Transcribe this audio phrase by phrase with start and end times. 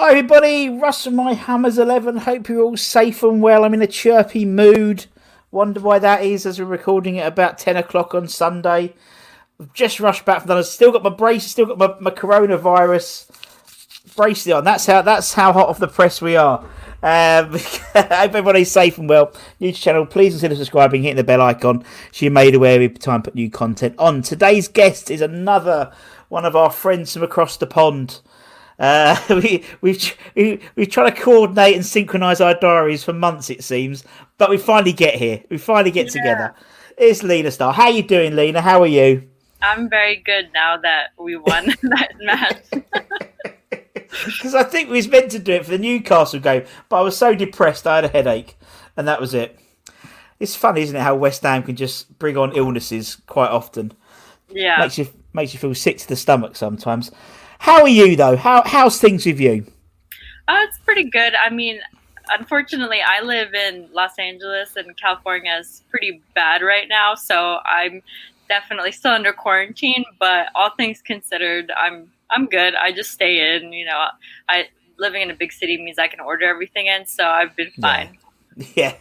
[0.00, 2.18] Hi everybody, Russ from My Hammers 11.
[2.18, 3.64] Hope you're all safe and well.
[3.64, 5.06] I'm in a chirpy mood.
[5.50, 8.94] Wonder why that is as we're recording at about 10 o'clock on Sunday.
[9.58, 10.56] I've just rushed back from that.
[10.56, 13.28] I've still got my brace, still got my, my coronavirus
[14.14, 14.62] bracelet on.
[14.62, 16.60] That's how that's how hot off the press we are.
[16.60, 16.68] Um,
[17.02, 17.58] I
[17.94, 19.32] hope everybody's safe and well.
[19.58, 23.18] New channel, please consider subscribing, hitting the bell icon so you're made aware every time
[23.18, 24.22] I put new content on.
[24.22, 25.92] Today's guest is another
[26.28, 28.20] one of our friends from across the pond.
[28.78, 33.64] Uh, we, we've we, we've tried to coordinate and synchronise our diaries for months, it
[33.64, 34.04] seems,
[34.38, 35.42] but we finally get here.
[35.50, 36.54] We finally get together.
[36.96, 37.72] It's Lena Star.
[37.72, 38.60] How are you doing, Lena?
[38.60, 39.28] How are you?
[39.62, 42.64] I'm very good now that we won that match.
[44.24, 47.02] Because I think we was meant to do it for the Newcastle game, but I
[47.02, 48.56] was so depressed I had a headache,
[48.96, 49.58] and that was it.
[50.40, 53.92] It's funny, isn't it, how West Ham can just bring on illnesses quite often.
[54.48, 54.78] yeah.
[54.78, 57.10] Makes you makes you feel sick to the stomach sometimes.
[57.58, 58.36] How are you though?
[58.36, 59.66] How how's things with you?
[60.48, 61.34] Oh, it's pretty good.
[61.34, 61.80] I mean,
[62.30, 68.02] unfortunately, I live in Los Angeles and California is pretty bad right now, so I'm
[68.48, 70.04] definitely still under quarantine.
[70.18, 72.74] But all things considered, I'm I'm good.
[72.74, 73.72] I just stay in.
[73.72, 74.06] You know,
[74.48, 77.70] I living in a big city means I can order everything in, so I've been
[77.80, 78.18] fine.
[78.74, 78.96] Yeah,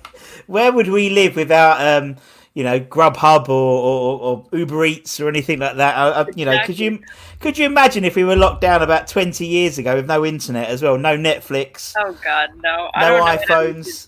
[0.45, 2.17] where would we live without um,
[2.57, 4.19] you know, Grubhub or, or,
[4.51, 5.95] or Uber Eats or anything like that?
[5.95, 6.99] I, I, you know, could you
[7.39, 10.67] could you imagine if we were locked down about twenty years ago with no internet
[10.69, 12.89] as well, no Netflix, Oh God, no!
[12.93, 14.07] I no iPhones?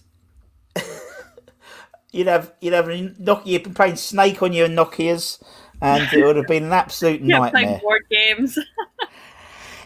[2.12, 5.39] you'd have you'd have a Nokia you'd been playing Snake on your Nokia's,
[5.81, 7.63] and it would have been an absolute Yeah, nightmare.
[7.63, 8.57] playing board games.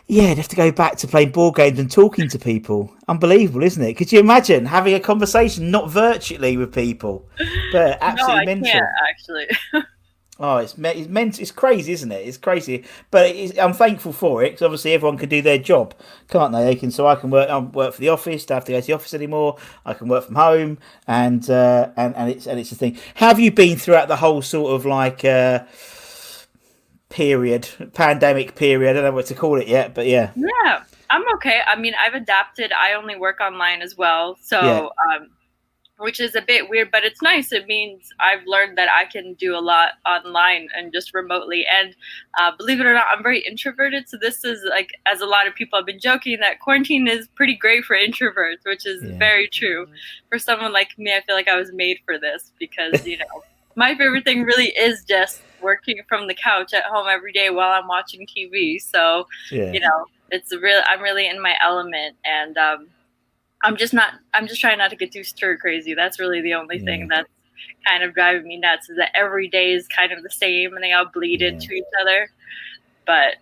[0.06, 2.94] Yeah, you'd have to go back to playing board games and talking to people.
[3.08, 3.94] Unbelievable, isn't it?
[3.94, 7.26] Could you imagine having a conversation not virtually with people,
[7.72, 8.72] but no, absolutely I mental?
[8.74, 9.86] can't actually.
[10.46, 12.28] Oh, it's me- it's meant it's crazy, isn't it?
[12.28, 15.94] It's crazy, but it's, I'm thankful for it because obviously everyone can do their job,
[16.28, 16.66] can't they?
[16.66, 16.92] They can.
[16.92, 17.50] So I can work.
[17.50, 18.46] I work for the office.
[18.46, 19.56] Don't have to go to the office anymore.
[19.86, 22.98] I can work from home, and uh, and and it's and it's the thing.
[23.16, 25.64] How have you been throughout the whole sort of like uh,
[27.08, 28.90] period, pandemic period?
[28.90, 31.62] I don't know what to call it yet, but yeah, Yeah, I'm okay.
[31.66, 32.74] I mean, I've adapted.
[32.74, 35.16] I only work online as well, so Yeah.
[35.16, 35.30] um,
[36.04, 37.52] which is a bit weird, but it's nice.
[37.52, 41.66] It means I've learned that I can do a lot online and just remotely.
[41.66, 41.96] And
[42.40, 45.48] uh, believe it or not, I'm very introverted, so this is like, as a lot
[45.48, 49.18] of people have been joking, that quarantine is pretty great for introverts, which is Yeah.
[49.20, 49.88] very true.
[50.30, 53.44] For someone like me, I feel like I was made for this because you know,
[53.76, 57.72] my favorite thing really is just working from the couch at home every day while
[57.72, 58.80] I'm watching TV.
[58.80, 62.88] So yeah, you know it's real i'm really in my element and um
[63.64, 66.54] i'm just not i'm just trying not to get too stir crazy that's really the
[66.54, 66.86] only Yeah.
[66.86, 67.30] thing that's
[67.88, 70.84] kind of driving me nuts is that every day is kind of the same and
[70.84, 71.50] they all bleed Yeah.
[71.50, 72.30] into each other
[73.06, 73.36] but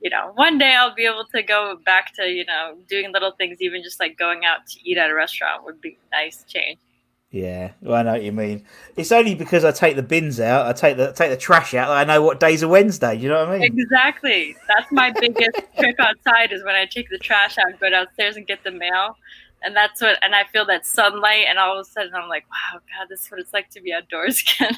[0.00, 3.32] you know one day i'll be able to go back to you know doing little
[3.32, 6.44] things even just like going out to eat at a restaurant would be a nice
[6.48, 6.78] change
[7.30, 7.72] yeah.
[7.80, 8.64] Well, I know what you mean.
[8.94, 11.90] It's only because I take the bins out, I take the take the trash out.
[11.90, 13.16] I know what days are Wednesday.
[13.16, 13.76] You know what I mean?
[13.76, 18.36] exactly that's my biggest trick outside is when i take the trash out go downstairs
[18.36, 19.16] and get the mail
[19.64, 22.44] and that's what and i feel that sunlight and all of a sudden i'm like
[22.50, 24.76] wow god this is what it's like to be outdoors again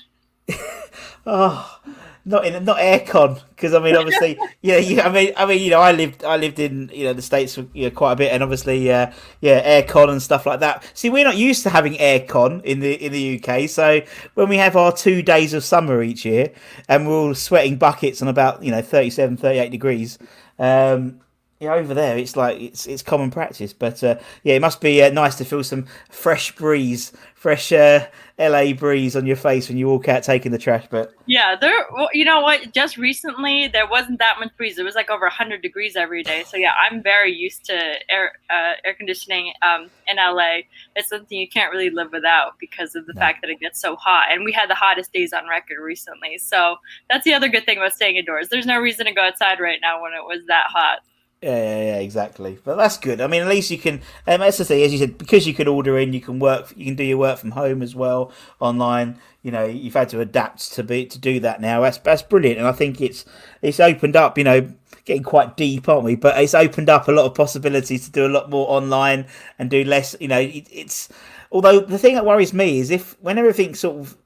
[1.26, 1.80] oh,
[2.24, 5.70] not in not aircon because I mean obviously yeah, yeah I mean I mean you
[5.70, 8.16] know I lived I lived in you know the states for you know, quite a
[8.16, 10.88] bit and obviously uh, yeah aircon and stuff like that.
[10.94, 14.02] See we're not used to having aircon in the in the UK so
[14.34, 16.52] when we have our two days of summer each year
[16.88, 20.18] and we're all sweating buckets on about you know 37 38 degrees
[20.58, 21.20] um,
[21.58, 23.72] yeah, over there it's like it's it's common practice.
[23.72, 28.06] But uh, yeah, it must be uh, nice to feel some fresh breeze, fresh uh,
[28.38, 30.86] LA breeze on your face when you walk out taking the trash.
[30.90, 31.86] But yeah, there.
[31.94, 32.74] Well, you know what?
[32.74, 34.78] Just recently, there wasn't that much breeze.
[34.78, 36.44] It was like over hundred degrees every day.
[36.46, 40.58] So yeah, I'm very used to air uh, air conditioning um, in LA.
[40.94, 43.20] It's something you can't really live without because of the no.
[43.20, 44.26] fact that it gets so hot.
[44.30, 46.36] And we had the hottest days on record recently.
[46.36, 46.76] So
[47.08, 48.50] that's the other good thing about staying indoors.
[48.50, 50.98] There's no reason to go outside right now when it was that hot.
[51.42, 52.58] Yeah, yeah, yeah, exactly.
[52.64, 53.20] But that's good.
[53.20, 53.96] I mean, at least you can.
[54.26, 56.72] Um, that's the thing, as you said, because you can order in, you can work.
[56.76, 59.18] You can do your work from home as well online.
[59.42, 61.82] You know, you've had to adapt to be to do that now.
[61.82, 63.26] That's that's brilliant, and I think it's
[63.60, 64.38] it's opened up.
[64.38, 64.72] You know,
[65.04, 66.16] getting quite deep, aren't we?
[66.16, 69.26] But it's opened up a lot of possibilities to do a lot more online
[69.58, 70.16] and do less.
[70.18, 71.10] You know, it, it's
[71.52, 74.16] although the thing that worries me is if when everything sort of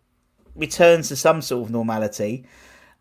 [0.55, 2.45] returns to some sort of normality,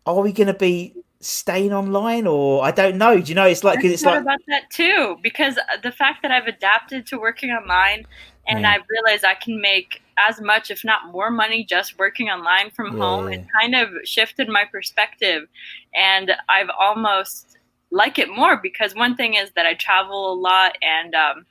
[0.04, 3.20] are we going to be staying online or I don't know.
[3.20, 6.30] Do you know it's like cause it's like about that too because the fact that
[6.30, 8.06] I've adapted to working online
[8.48, 8.70] and yeah.
[8.70, 12.96] I've realized I can make as much if not more money just working online from
[12.96, 13.04] yeah.
[13.04, 15.46] home it kind of shifted my perspective
[15.94, 17.58] and I've almost
[17.90, 21.46] like it more because one thing is that I travel a lot and um,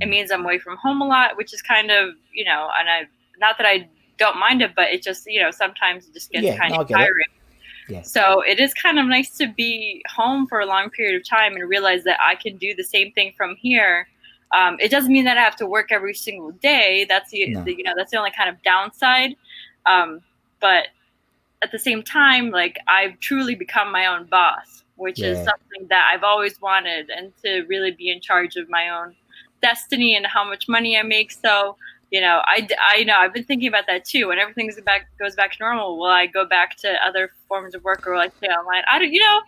[0.00, 0.10] it mm.
[0.10, 3.08] means I'm away from home a lot which is kind of you know and I
[3.38, 3.88] not that I
[4.18, 6.86] don't mind it but it just you know sometimes it just gets yeah, kind of
[6.88, 7.43] tiring it
[7.88, 8.02] yeah.
[8.02, 11.54] So it is kind of nice to be home for a long period of time
[11.54, 14.08] and realize that I can do the same thing from here.
[14.54, 17.06] Um, it doesn't mean that I have to work every single day.
[17.08, 17.64] That's the, no.
[17.64, 19.36] the you know that's the only kind of downside.
[19.86, 20.20] Um,
[20.60, 20.88] but
[21.62, 25.28] at the same time, like I've truly become my own boss, which yeah.
[25.28, 29.14] is something that I've always wanted, and to really be in charge of my own
[29.60, 31.32] destiny and how much money I make.
[31.32, 31.76] So
[32.14, 34.28] you know, I, I know I've been thinking about that too.
[34.28, 37.82] When everything back goes back to normal, will I go back to other forms of
[37.82, 38.84] work or will I stay online?
[38.88, 39.40] I don't, you know.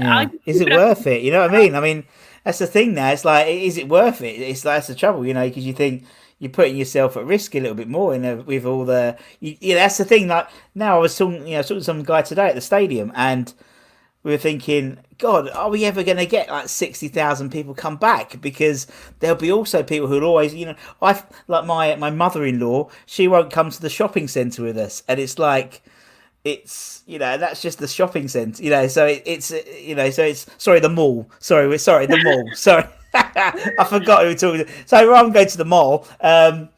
[0.00, 0.26] Yeah.
[0.44, 1.22] Is it worth it?
[1.22, 1.76] You know what I mean?
[1.76, 2.04] I mean,
[2.42, 3.12] that's the thing now.
[3.12, 4.40] It's like, is it worth it?
[4.40, 6.06] It's that's the trouble, you know, because you think
[6.40, 9.16] you're putting yourself at risk a little bit more in a, with all the.
[9.38, 10.26] You, you know, that's the thing.
[10.26, 13.12] Like now, I was talking, you know, talking to some guy today at the stadium,
[13.14, 13.54] and
[14.24, 17.96] we were thinking, God, are we ever going to get like sixty thousand people come
[17.96, 18.40] back?
[18.40, 18.86] Because
[19.18, 22.88] there'll be also people who'll always, you know, I like my my mother in law.
[23.04, 25.82] She won't come to the shopping centre with us, and it's like,
[26.44, 28.86] it's you know that's just the shopping centre, you know.
[28.86, 31.28] So it, it's you know, so it's sorry the mall.
[31.40, 32.50] Sorry, we're sorry the mall.
[32.54, 34.66] sorry, I forgot who we were talking.
[34.66, 34.72] To.
[34.86, 36.06] So I'm going to the mall.
[36.20, 36.68] Um,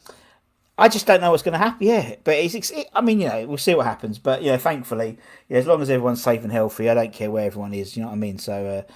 [0.81, 1.87] I just don't know what's going to happen.
[1.87, 2.71] Yeah, but it's.
[2.71, 4.19] It, I mean, you know, we'll see what happens.
[4.19, 5.19] But you know, thankfully,
[5.49, 7.97] yeah, as long as everyone's safe and healthy, I don't care where everyone is.
[7.97, 8.39] You know what I mean?
[8.39, 8.93] So, uh,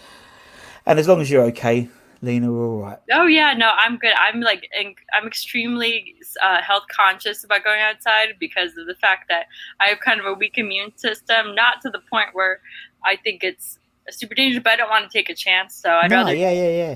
[0.86, 1.88] and as long as you're okay,
[2.22, 2.98] Lena, we're all right.
[3.12, 4.14] Oh yeah, no, I'm good.
[4.18, 4.66] I'm like,
[5.12, 9.46] I'm extremely uh, health conscious about going outside because of the fact that
[9.78, 11.54] I have kind of a weak immune system.
[11.54, 12.60] Not to the point where
[13.04, 13.78] I think it's
[14.10, 15.74] super dangerous, but I don't want to take a chance.
[15.74, 16.34] So I'd no, rather.
[16.34, 16.94] Yeah, yeah, yeah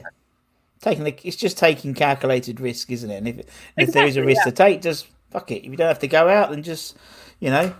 [0.81, 3.17] taking the, it's just taking calculated risk, isn't it?
[3.17, 4.51] And if exactly, if there is a risk yeah.
[4.51, 5.65] to take, just fuck it.
[5.65, 6.97] If you don't have to go out, then just
[7.41, 7.75] you know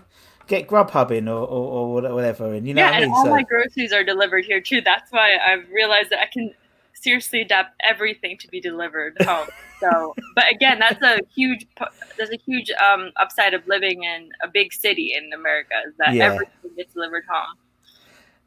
[0.49, 2.53] get Grubhub in or, or, or whatever.
[2.53, 3.03] And you know, yeah, I mean?
[3.03, 4.81] and all so, my groceries are delivered here too.
[4.81, 6.53] That's why I've realized that I can
[6.93, 9.47] seriously adapt everything to be delivered home.
[9.79, 11.65] so, but again, that's a huge
[12.17, 16.13] there's a huge um, upside of living in a big city in America is that
[16.13, 16.25] yeah.
[16.25, 17.55] everything gets delivered home.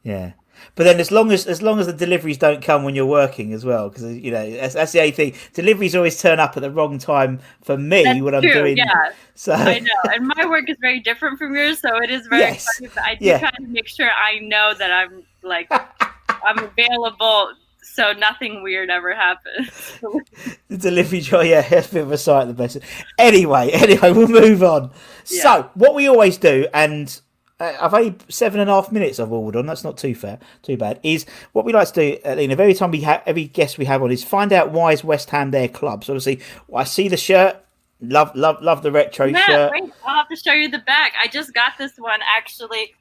[0.02, 0.32] Yeah.
[0.74, 3.52] But then, as long as as long as the deliveries don't come when you're working
[3.52, 5.34] as well, because you know that's, that's, the only thing.
[5.54, 8.76] Deliveries always turn up at the wrong time for me that's when I'm doing.
[8.76, 12.26] Yeah, so I know, and my work is very different from yours, so it is
[12.26, 12.66] very yes.
[12.78, 12.90] funny.
[12.94, 13.38] But I do yeah.
[13.38, 15.70] try to make sure I know that I'm like
[16.44, 17.52] I'm available
[17.82, 19.98] so nothing weird ever happens.
[20.68, 22.78] the delivery joy, oh, yeah, it's a bit of a sight of the best.
[23.18, 24.90] Anyway, anyway, we'll move on.
[25.26, 25.42] Yeah.
[25.42, 27.20] So, what we always do, and
[27.60, 29.66] I've only seven and a half minutes I've ordered on.
[29.66, 30.98] That's not too fair, too bad.
[31.02, 32.52] Is what we like to do, Lena.
[32.54, 35.30] Every time we have every guest we have on is find out why is West
[35.30, 36.04] Ham their club.
[36.04, 36.40] So obviously,
[36.74, 37.56] I see the shirt.
[38.00, 39.72] Love, love, love the retro yeah, shirt.
[39.72, 41.12] Wait, I'll have to show you the back.
[41.22, 42.94] I just got this one actually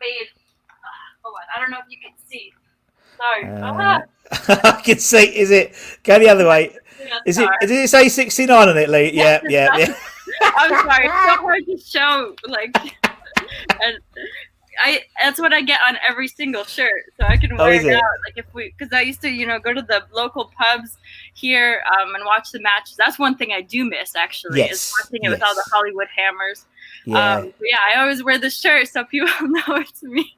[0.00, 0.28] made.
[0.70, 2.54] Uh, hold on, I don't know if you can see.
[3.18, 3.44] Sorry.
[3.44, 4.00] Uh,
[4.78, 5.36] I can see.
[5.36, 5.74] Is it?
[6.04, 6.74] Go the other way.
[6.98, 7.54] Yeah, is sorry.
[7.60, 7.66] it?
[7.66, 9.12] Did it say sixty nine on it, Lee?
[9.12, 9.94] Yeah, yeah, yeah.
[10.56, 11.06] I'm sorry.
[11.06, 12.36] It's so hard to show.
[12.48, 12.74] Like
[13.82, 13.98] and
[14.78, 17.76] I that's what I get on every single shirt, so I can oh, wear oh,
[17.76, 18.02] it, it, out.
[18.26, 20.98] Like if we, because I used to, you know, go to the local pubs
[21.34, 22.96] here um, and watch the matches.
[22.96, 24.72] That's one thing I do miss actually yes.
[24.72, 25.32] is watching it yes.
[25.32, 26.66] with all the Hollywood Hammers.
[27.04, 27.36] Yeah.
[27.36, 30.36] Um, yeah, I always wear this shirt so people know it's me.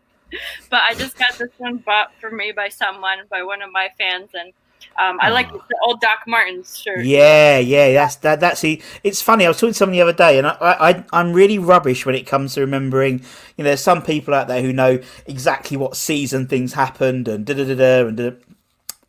[0.71, 3.89] but I just got this one bought for me by someone, by one of my
[3.99, 4.53] fans, and
[4.99, 7.05] um, I like the old Doc Martens shirt.
[7.05, 8.41] Yeah, yeah, that's that.
[8.41, 8.83] That's the.
[9.05, 9.45] It's funny.
[9.45, 12.17] I was talking to someone the other day, and I, I, I'm really rubbish when
[12.17, 13.21] it comes to remembering.
[13.57, 17.47] You know, there's some people out there who know exactly what season things happened and
[17.47, 18.31] da da da da and da.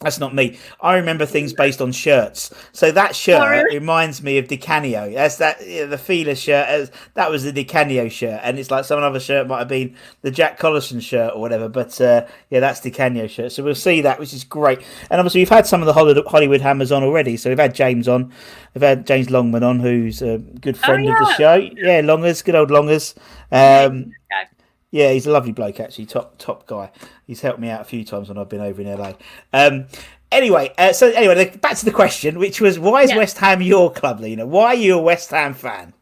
[0.01, 0.57] That's not me.
[0.79, 2.53] I remember things based on shirts.
[2.71, 3.79] So that shirt Oh, really?
[3.79, 5.13] reminds me of DiCanio.
[5.13, 6.89] That's that yeah, the Fila shirt.
[7.15, 10.31] That was the DiCanio shirt, and it's like some other shirt might have been the
[10.31, 11.67] Jack Collison shirt or whatever.
[11.67, 13.51] But uh, yeah, that's DiCanio shirt.
[13.51, 14.79] So we'll see that, which is great.
[15.11, 15.91] And obviously we've had some of the
[16.29, 17.35] Hollywood, Hammers on already.
[17.35, 18.31] So we've had James on,
[18.73, 21.35] we've had James Longman on, who's a good friend of the Oh, yeah.
[21.35, 21.55] show.
[21.75, 23.15] Yeah, Longers, good old Longers.
[23.51, 24.47] Um, Okay.
[24.91, 26.91] Yeah, he's a lovely bloke actually, top top guy.
[27.27, 29.13] He's helped me out a few times when I've been over in LA.
[29.53, 29.85] Um,
[30.31, 33.17] anyway, uh, so anyway, back to the question, which was why is Yeah.
[33.17, 34.45] West Ham your club, Lena?
[34.45, 35.93] Why are you a West Ham fan?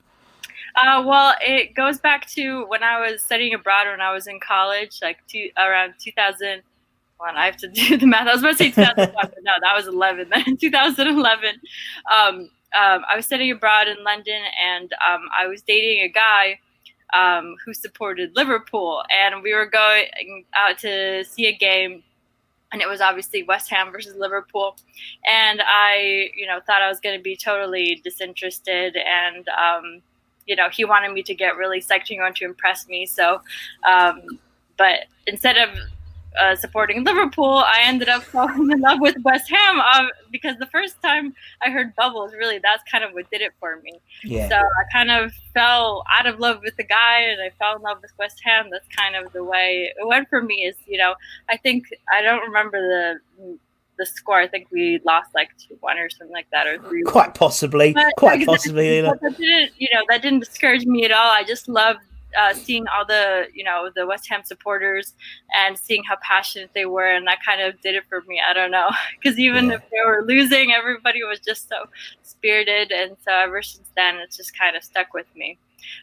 [0.75, 4.39] Uh, well, it goes back to when I was studying abroad when I was in
[4.39, 6.61] college, like two, around 2000.
[7.19, 8.27] Well, I have to do the math.
[8.27, 10.29] I was about to say 2005, but no, that was 11.
[10.45, 11.49] Then 2011,
[12.13, 16.59] um, um, I was studying abroad in London, and um, I was dating a guy
[17.13, 22.03] um, who supported Liverpool, and we were going out to see a game,
[22.71, 24.75] and it was obviously West Ham versus Liverpool,
[25.25, 30.01] and I, you know, thought I was going to be totally disinterested, and um,
[30.45, 33.05] you know, he wanted me to get really psyched and to impress me.
[33.05, 33.41] So,
[33.87, 34.21] um,
[34.77, 35.69] but instead of
[36.39, 40.67] uh, supporting Liverpool, I ended up falling in love with West Ham uh, because the
[40.67, 43.93] first time I heard Bubbles, really, that's kind of what did it for me.
[44.23, 47.75] Yeah, So I kind of fell out of love with the guy and I fell
[47.75, 48.67] in love with West Ham.
[48.71, 50.65] That's kind of the way it went for me.
[50.65, 51.15] Is you know,
[51.49, 52.79] I think I don't remember
[53.39, 53.57] the
[53.97, 54.39] the score.
[54.39, 57.01] I think we lost like two one or something like that, or three.
[57.03, 59.01] quite possibly, But- quite but possibly.
[59.01, 59.15] Lena.
[59.21, 61.31] that didn't, you know, that didn't discourage me at all.
[61.31, 62.01] I just loved
[62.39, 65.13] uh, seeing all the, you know, the West Ham supporters
[65.55, 68.41] and seeing how passionate they were, and that kind of did it for me.
[68.47, 68.89] I don't know,
[69.21, 69.75] because even Yeah.
[69.75, 71.85] if they were losing, everybody was just so
[72.23, 75.59] spirited, and so ever since then, it's just kind of stuck with me.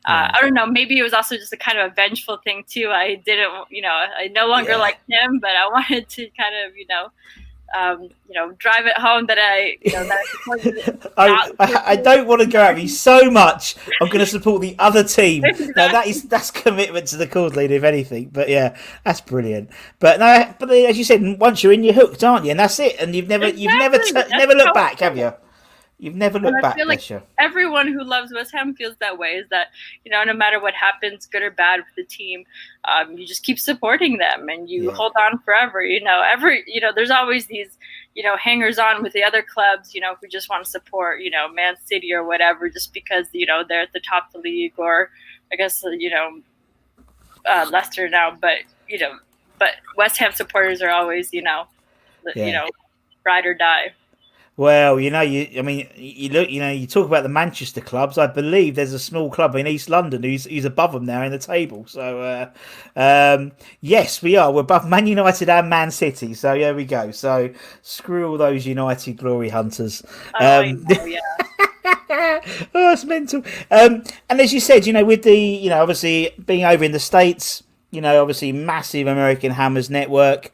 [0.07, 0.67] Uh, I don't know.
[0.67, 2.89] Maybe it was also just a kind of a vengeful thing too.
[2.91, 4.77] I didn't, you know, I no longer Yeah.
[4.77, 7.09] liked him, but I wanted to kind of, you know,
[7.77, 11.97] um, you know, drive it home that I, you know, that I I, I, I
[11.97, 13.77] don't want to go at you so much.
[14.01, 15.45] I'm going to support the other team.
[15.77, 18.29] Now that is that's commitment to the cause, Lena, if anything.
[18.29, 19.71] But yeah, that's brilliant.
[19.99, 22.53] But no, but as you said, once you're in, you're hooked, aren't you?
[22.53, 22.97] And that's it.
[23.01, 25.33] And you've never, you've never, t- never looked back, have you?
[25.99, 27.23] You've never looked back, feel like- bless you.
[27.39, 29.37] everyone who loves West Ham feels that way.
[29.37, 29.69] Is that
[30.05, 32.45] you know, no matter what happens, good or bad with the team,
[32.85, 34.93] um, you just keep supporting them and you Yeah.
[34.95, 35.83] hold on forever.
[35.83, 37.79] You know, every you know, there's always these
[38.15, 39.95] you know hangers on with the other clubs.
[39.95, 43.27] You know, who just want to support you know Man City or whatever, just because
[43.33, 45.11] you know they're at the top of the league, or
[45.53, 46.41] I guess uh, you know
[47.47, 48.33] uh, Leicester now.
[48.41, 48.59] But
[48.89, 49.13] you know,
[49.61, 51.69] but West Ham supporters are always you know,
[52.35, 52.47] Yeah.
[52.47, 52.69] you know,
[53.25, 53.93] ride or die.
[54.57, 57.81] Well, you know, you I mean, you look, you know, you talk about the Manchester
[57.81, 58.19] clubs.
[58.19, 61.33] I believe there's a small club in East London who's who's above them now in
[61.33, 61.85] the table.
[61.89, 62.51] So, uh,
[63.37, 64.53] um, yes, we are.
[64.53, 66.35] We're above Man United and Man City.
[66.35, 67.11] So there we go.
[67.11, 67.51] So
[67.83, 70.05] screw all those United glory hunters.
[70.41, 71.21] Oh, Um, know, yeah.
[72.75, 73.43] oh, it's mental.
[73.71, 76.93] Um, and as you said, you know, with the, you know, obviously being over in
[76.93, 80.51] the States, you know, obviously massive American Hammers network,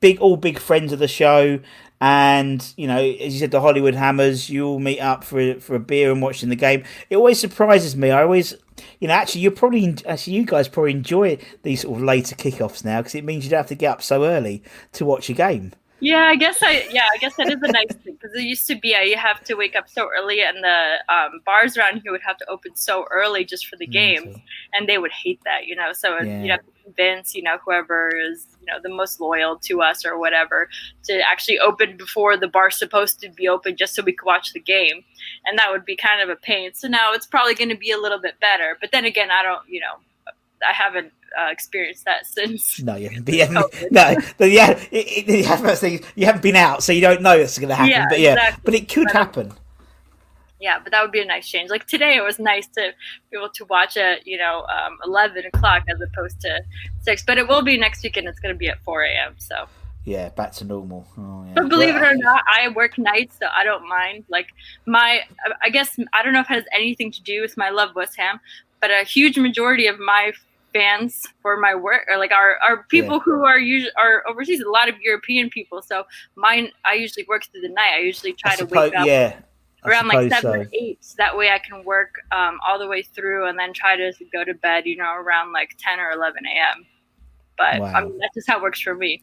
[0.00, 1.60] big, all big friends of the show.
[2.00, 5.74] And, you know, as you said, the Hollywood Hammers, you all meet up for, for
[5.74, 6.84] a beer and watching the game.
[7.10, 8.10] It always surprises me.
[8.10, 8.54] I always,
[9.00, 12.84] you know, actually, you're probably, actually, you guys probably enjoy these sort of later kickoffs
[12.84, 15.34] now because it means you don't have to get up so early to watch a
[15.34, 15.72] game.
[16.02, 18.66] Yeah, I guess I yeah, I guess that is a nice thing because it used
[18.68, 22.00] to be I you have to wake up so early, and the um, bars around
[22.02, 24.40] here would have to open so early just for the games,
[24.72, 25.92] and they would hate that, you know.
[25.92, 26.42] So Yeah.
[26.42, 30.06] you'd have to convince you know whoever is you know the most loyal to us
[30.06, 30.68] or whatever
[31.04, 34.52] to actually open before the bar's supposed to be open just so we could watch
[34.54, 35.02] the game,
[35.44, 36.72] and that would be kind of a pain.
[36.72, 39.42] So now it's probably going to be a little bit better, but then again, I
[39.42, 39.96] don't you know
[40.68, 42.80] I haven't uh, experienced that since.
[42.82, 43.54] No, you haven't been.
[43.90, 47.58] No, yeah, it, it, you, haven't, you haven't been out, so you don't know it's
[47.58, 47.90] going to happen.
[47.90, 48.62] Yeah, but yeah, exactly.
[48.64, 49.52] but it could But- happen.
[50.60, 52.92] yeah but that would be a nice change like today it was nice to
[53.30, 56.60] be able to watch at you know um, 11 o'clock as opposed to
[57.02, 59.56] 6 but it will be next weekend it's going to be at 4 a.m so
[60.04, 61.06] Yeah, back to normal.
[61.16, 61.52] Oh, yeah.
[61.54, 64.48] but believe it or not i work nights so i don't mind like
[64.84, 65.22] my
[65.62, 68.16] i guess i don't know if it has anything to do with my love west
[68.18, 68.38] ham
[68.82, 70.32] but a huge majority of my
[70.72, 73.22] fans for my work or like our, our people Yeah.
[73.24, 76.04] who are usually are overseas a lot of european people so
[76.36, 79.06] mine i usually work through the night i usually try I to suppose, wake up
[79.06, 79.40] yeah,
[79.84, 80.60] around like seven so.
[80.60, 80.98] or eight.
[81.00, 84.12] So that way I can work um, all the way through and then try to
[84.32, 86.86] go to bed, you know, around like 10 or 11 a.m.
[87.56, 89.22] But I mean, that's just how it works for me.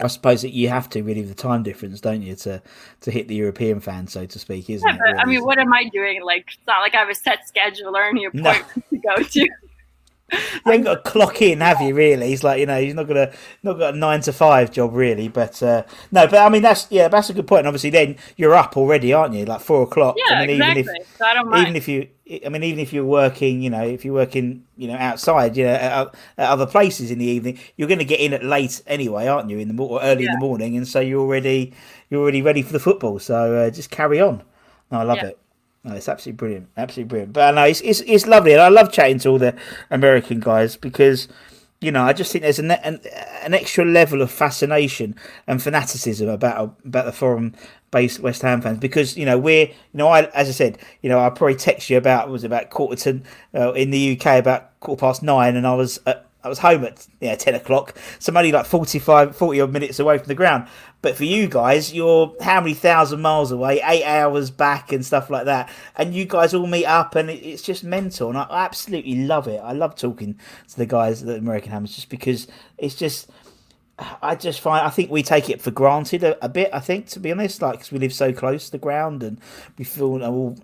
[0.00, 2.62] I suppose that you have to really the time difference, don't you, to
[3.02, 5.00] to hit the European fan, so to speak, isn't Yeah, it?
[5.16, 6.22] but I mean, what am I doing?
[6.24, 8.52] Like, it's not like I have a set schedule or any No.
[8.52, 9.48] to go to.
[10.66, 11.94] You ain't got a clock in, have you?
[11.94, 12.28] Really?
[12.28, 14.94] He's like, you know, he's not got a not got a nine to five job,
[14.94, 15.28] really.
[15.28, 17.60] But uh, no, but I mean, that's yeah, that's a good point.
[17.60, 19.44] And obviously, then you're up already, aren't you?
[19.44, 20.16] Like four o'clock.
[20.18, 21.00] Yeah, I mean, even exactly.
[21.00, 21.62] if so I don't mind.
[21.62, 22.08] even if you,
[22.46, 25.64] I mean, even if you're working, you know, if you're working, you know, outside, you
[25.64, 28.80] know, at, at other places in the evening, you're going to get in at late
[28.86, 29.58] anyway, aren't you?
[29.58, 31.72] In the or early in the morning, and so you're already
[32.10, 33.18] you're already ready for the football.
[33.18, 34.42] So uh, just carry on.
[34.90, 35.28] No, I love Yeah.
[35.28, 35.38] it.
[35.84, 37.32] No, it's absolutely brilliant, absolutely brilliant.
[37.32, 39.56] But no, it's, it's it's lovely, and I love chatting to all the
[39.90, 41.26] American guys because
[41.80, 43.00] you know I just think there's an an,
[43.42, 45.16] an extra level of fascination
[45.48, 47.56] and fanaticism about about the foreign
[47.90, 51.08] based West Ham fans because you know we're you know I as I said you
[51.08, 53.22] know I probably text you about was about quarter to
[53.52, 56.84] uh, in the UK about quarter past nine, and I was at, I was home
[56.84, 60.34] at yeah ten o'clock, so I'm only like 45, 40 odd minutes away from the
[60.34, 60.68] ground.
[61.00, 65.30] But for you guys, you're how many thousand miles away, eight hours back and stuff
[65.30, 68.28] like that, and you guys all meet up, and it's just mental.
[68.28, 69.60] And I absolutely love it.
[69.62, 72.46] I love talking to the guys at American Hammers just because
[72.78, 73.30] it's just.
[74.20, 76.70] I just find I think we take it for granted a, a bit.
[76.72, 79.38] I think to be honest, like, because we live so close to the ground and
[79.78, 80.56] we feel all.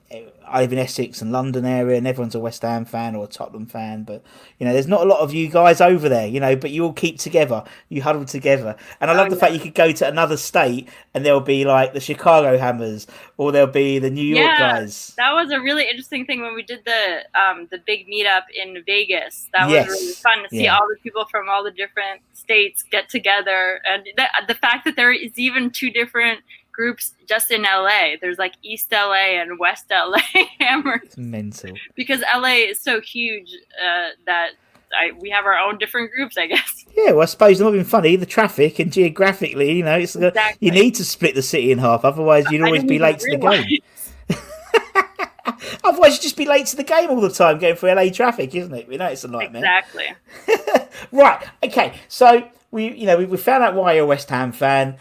[0.51, 3.29] I live in Essex and London area, and everyone's a West Ham fan or a
[3.29, 4.05] Tottenham fan.
[4.05, 4.23] But
[4.59, 6.27] you know, there's not a lot of you guys over there.
[6.27, 7.65] You know, but you all keep together.
[7.89, 9.41] You huddle together, and I love Oh, the yeah.
[9.41, 13.53] fact you could go to another state and there'll be like the Chicago Hammers or
[13.53, 15.13] there'll be the New York yeah, guys.
[15.17, 18.83] that was a really interesting thing when we did the um, the big meetup in
[18.87, 19.49] Vegas.
[19.53, 19.89] That Yes.
[19.89, 20.75] was really fun to see Yeah.
[20.77, 24.07] all the people from all the different states get together, and
[24.49, 26.41] the fact that there is even two different
[26.79, 28.13] groups just in LA.
[28.21, 30.19] There's like East LA and West LA
[30.61, 31.71] Hammers It's mental.
[31.97, 33.51] because LA is so huge
[33.85, 34.51] uh, that
[34.99, 36.85] I, we have our own different groups, I guess.
[36.97, 38.17] Yeah, well, I suppose it's not being funny.
[38.17, 40.67] The traffic and geographically, you know, it's uh, Exactly.
[40.67, 42.05] you need to split the city in half.
[42.05, 43.79] Otherwise, you'd always be late to the game.
[45.85, 48.53] Otherwise, you'd just be late to the game all the time, going through LA traffic,
[48.55, 48.89] isn't it?
[48.89, 49.63] We know it's a nightmare.
[49.63, 50.07] Exactly.
[51.13, 51.47] Right.
[51.63, 51.95] Okay.
[52.09, 54.97] So we, you know, we, we found out why you're a West Ham fan.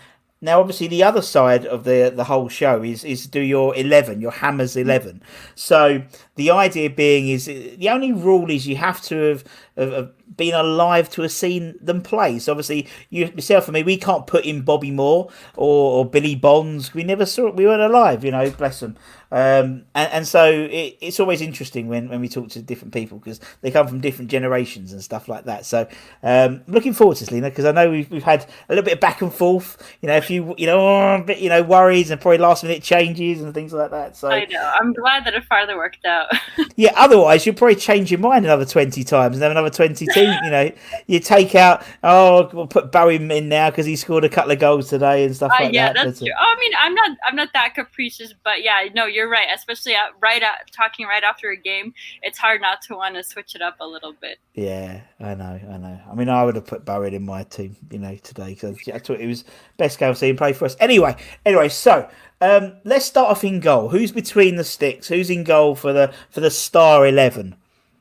[0.48, 4.22] Now, obviously, the other side of the the whole show is is do your eleven,
[4.22, 5.22] your Hammers eleven.
[5.56, 6.02] So
[6.36, 9.44] the idea being is the only rule is you have to have,
[9.76, 12.40] have, have been alive to have seen them play.
[12.40, 16.36] So obviously, you yourself and me, we can't put in Bobby Moore or, or Billy
[16.36, 16.94] Bonds.
[16.94, 17.56] We never saw it.
[17.56, 18.24] We weren't alive.
[18.24, 18.96] You know, bless them.
[19.30, 23.18] Um, and, and so it, it's always interesting when, when we talk to different people
[23.18, 25.66] because they come from different generations and stuff like that.
[25.66, 25.88] So
[26.24, 28.94] um, looking forward to this, Lena, because I know we've, we've had a little bit
[28.94, 29.96] of back and forth.
[30.02, 32.64] You know, a few you know oh, a bit you know worries and probably last
[32.64, 34.16] minute changes and things like that.
[34.16, 34.72] So I know.
[34.80, 36.28] I'm glad that it finally worked out.
[36.76, 40.14] yeah, otherwise you'll probably change your mind another twenty times and have another twenty-two.
[40.44, 40.72] you know,
[41.08, 44.60] you take out oh we'll put Barry in now because he scored a couple of
[44.60, 45.96] goals today and stuff Uh, like yeah, that.
[45.96, 46.30] Yeah, that's true.
[46.40, 49.48] Oh, I mean, I'm not, I'm not that capricious, but yeah, no, you're right.
[49.54, 53.24] Especially at, right at talking right after a game, it's hard not to want to
[53.24, 54.40] switch it up a little bit.
[54.54, 56.00] Yeah, I know, I know.
[56.10, 59.00] I mean, I would have put Barry in my team, you know, today because I
[59.00, 59.46] thought it was
[59.78, 60.76] best game I've seen play for us.
[60.80, 62.10] Anyway, anyway, so
[62.42, 63.90] um, let's start off in goal.
[63.90, 65.08] Who's between the sticks?
[65.08, 67.56] Who's in goal for the for the star eleven?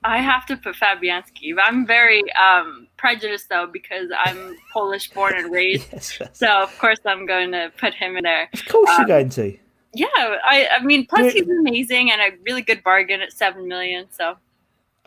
[0.06, 1.54] I have to put Fabianski.
[1.62, 5.88] I'm very um, prejudiced though because I'm Polish born and raised.
[5.92, 8.48] Yes, So of course I'm going to put him in there.
[8.52, 9.58] Of course Um, you're going to.
[9.94, 14.06] Yeah, I, I mean, plus he's amazing and a really good bargain at seven million.
[14.10, 14.36] So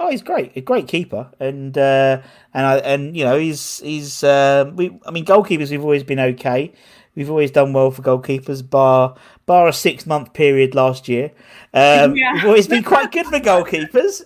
[0.01, 2.21] Oh, he's great, a great keeper, and uh,
[2.53, 4.97] and I, and you know he's he's uh, we.
[5.05, 6.71] I mean, goalkeepers we've always been okay.
[7.15, 11.31] We've always done well for goalkeepers, bar bar a six month period last year.
[11.73, 12.33] Um, Yeah.
[12.33, 14.23] We've always been quite good for goalkeepers.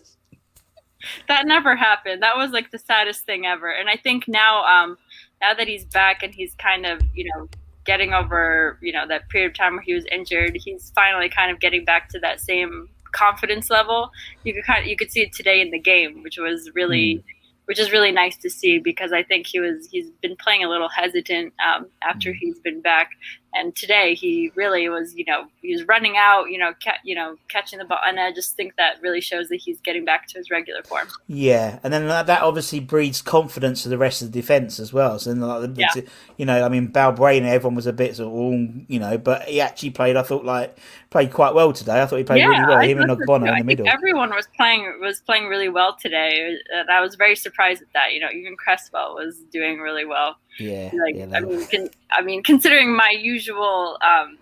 [1.28, 2.22] That never happened.
[2.22, 3.70] That was like the saddest thing ever.
[3.70, 4.98] And I think now, um,
[5.42, 7.50] now that he's back and he's kind of, you know,
[7.86, 11.52] getting over, you know, that period of time where he was injured, he's finally kind
[11.52, 14.10] of getting back to that same confidence level.
[14.44, 17.24] You could kind of, you could see it today in the game, which was really,
[17.66, 20.70] which is really nice to see because I think he was, he's been playing a
[20.70, 23.12] little hesitant um, after he's been back.
[23.56, 27.14] And today he really was, you know, he was running out, you know, ca- you
[27.16, 30.28] know, catching the ball, and I just think that really shows that he's getting back
[30.30, 31.08] to his regular form.
[31.28, 34.92] Yeah, and then that, that obviously breeds confidence to the rest of the defence as
[34.92, 35.20] well.
[35.20, 36.02] So, then, like, the- Yeah.
[36.38, 39.44] you know, I mean, Balbuena, everyone was a bit sort of, oh, you know, but
[39.44, 40.16] he actually played.
[40.18, 40.76] I thought like
[41.14, 42.02] played quite well today.
[42.02, 42.82] I thought he played really well.
[42.82, 43.52] Him and thought so Ogbonna too.
[43.54, 43.88] in the middle.
[43.88, 48.12] Everyone was playing was playing really well today, and I was very surprised at that.
[48.14, 50.36] You know, even Cresswell was doing really well.
[50.60, 54.38] Yeah, Like, yeah, I mean, con- I mean, considering my usual um,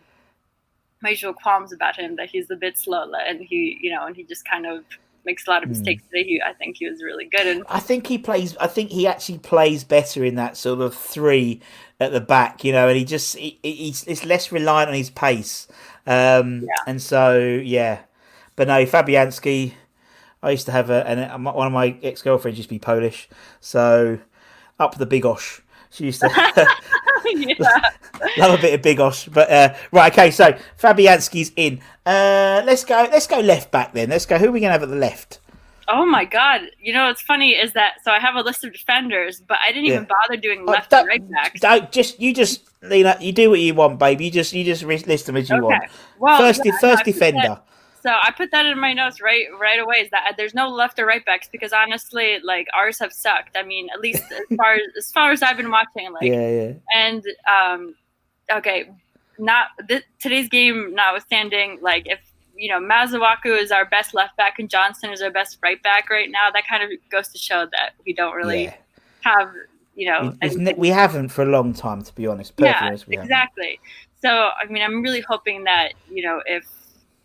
[1.01, 4.15] my usual qualms about him that he's a bit slow and he you know and
[4.15, 4.83] he just kind of
[5.23, 5.73] makes a lot of Hmm.
[5.73, 6.23] mistakes today.
[6.23, 8.55] He, I think he was really good and I think he plays.
[8.57, 11.61] I think he actually plays better in that sort of three
[11.99, 15.09] at the back, you know, and he just he, he's it's less reliant on his
[15.11, 15.67] pace,
[16.07, 16.67] um, Yeah.
[16.87, 17.99] and so yeah.
[18.55, 19.73] But no, Fabianski.
[20.43, 23.29] I used to have a, and one of my ex girlfriends used to be Polish,
[23.59, 24.17] so
[24.79, 25.61] up the bigosh.
[25.91, 26.27] She used to
[28.37, 29.31] love a bit of bigosh.
[29.31, 31.79] But uh, right, okay, so Fabianski's in.
[32.05, 33.07] Uh, let's go.
[33.11, 34.09] Let's go left back then.
[34.09, 34.37] Let's go.
[34.37, 35.39] Who are we gonna have at the left?
[35.91, 36.61] Oh my god!
[36.79, 39.71] You know what's funny is that so I have a list of defenders, but I
[39.71, 41.59] didn't even bother doing Oh, left and right backs.
[41.59, 43.17] Don't just you just Lena.
[43.19, 44.21] You do what you want, babe.
[44.21, 45.65] You just you just list them as you Okay.
[45.65, 45.83] want.
[46.19, 47.41] Well, first, yeah, first defender.
[47.41, 47.65] that-
[48.01, 49.97] So I put that in my notes right right away.
[49.97, 53.55] Is that there's no left or right backs because honestly, like ours have sucked.
[53.57, 56.49] I mean, at least as far as as far as I've been watching, like yeah,
[56.49, 56.71] yeah.
[56.95, 57.23] and
[57.55, 57.95] um,
[58.51, 58.89] okay,
[59.37, 62.19] not th- today's game notwithstanding, like if
[62.61, 66.11] you know Masuaku is our best left back and Johnson is our best right back
[66.11, 68.75] right now, that kind of goes to show that we don't really yeah.
[69.21, 69.51] have
[69.95, 70.35] you know.
[70.77, 72.53] We- haven't for a long time, to be honest.
[72.57, 73.11] Yeah, haven't.
[73.11, 73.79] exactly.
[74.21, 76.67] So I mean, I'm really hoping that you know if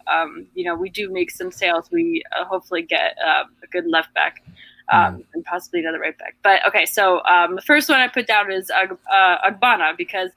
[0.06, 3.86] um, you know we do make some sales, we uh, hopefully get uh, a good
[3.86, 4.42] left back.
[4.88, 6.36] Um, and possibly another right back.
[6.44, 10.30] But okay, so um, the first one I put down is Ag- uh, Ogbonna because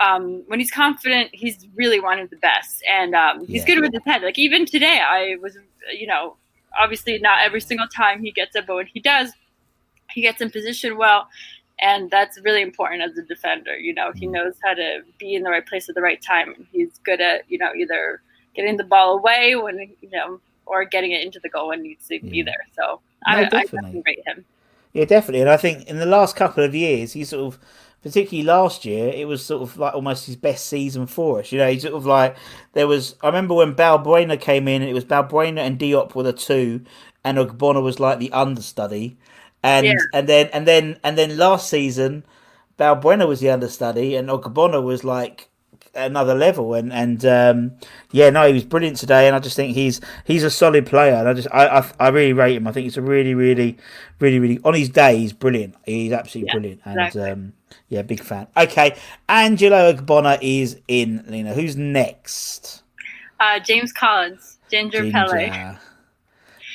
[0.00, 3.74] um, when he's confident, he's really one of the best, and um, he's Yeah.
[3.74, 4.22] good with his head.
[4.22, 5.56] Like even today, I was,
[5.92, 6.36] you know,
[6.80, 9.32] obviously not every single time he gets it, but when he does,
[10.10, 11.28] he gets in position well,
[11.80, 13.76] and that's really important as a defender.
[13.78, 16.54] You know, he knows how to be in the right place at the right time,
[16.54, 18.22] and he's good at you know either
[18.54, 22.06] getting the ball away when you know or getting it into the goal when needs
[22.08, 22.66] to be there.
[22.76, 23.60] So No, I, I definitely.
[23.66, 24.44] definitely rate him.
[24.92, 25.40] Yeah, definitely.
[25.40, 27.60] And I think in the last couple of years, he sort of,
[28.02, 31.52] particularly last year, it was sort of like almost his best season for us.
[31.52, 32.36] You know, he sort of like
[32.72, 33.16] there was.
[33.22, 36.82] I remember when Balbuena came in, it was Balbuena and Diop were the two,
[37.24, 39.16] and Ogbonna was like the understudy,
[39.62, 39.94] and Yeah.
[40.12, 42.24] and then and then and then last season,
[42.78, 45.48] Balbuena was the understudy, and Ogbonna was like
[45.94, 47.72] another level and and um
[48.12, 51.12] yeah no he was brilliant today and i just think he's he's a solid player
[51.14, 52.66] and i just i i, I really rate him.
[52.66, 53.76] I think he's a really really
[54.18, 55.74] really really on his day he's brilliant.
[55.84, 57.30] He's absolutely Yeah, brilliant and exactly.
[57.30, 57.52] um
[57.88, 58.46] yeah big fan.
[58.56, 58.96] Okay
[59.28, 61.52] angelo Ogbonna is in lena.
[61.52, 62.82] Who's next?
[63.38, 65.76] Uh, James Collins, Ginger, Pele.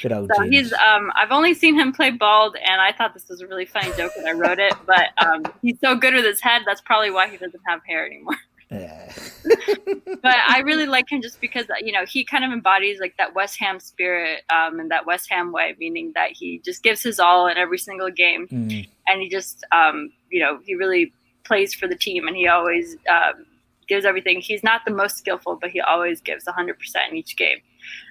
[0.01, 3.27] Good old So he's um I've only seen him play bald and I thought this
[3.29, 6.25] was a really funny joke when I wrote it, but um he's so good with
[6.25, 8.35] his head, that's probably why he doesn't have hair anymore.
[8.69, 9.13] Yeah
[10.21, 13.33] but I really like him just because you know he kind of embodies like that
[13.33, 17.19] West Ham spirit um and that West Ham way, meaning that he just gives his
[17.19, 21.13] all in every single game Mm, and he just um you know he really
[21.47, 23.45] plays for the team and he always um,
[23.87, 24.41] gives everything.
[24.41, 26.73] He's not the most skillful, but he always gives 100%
[27.09, 27.59] in each game.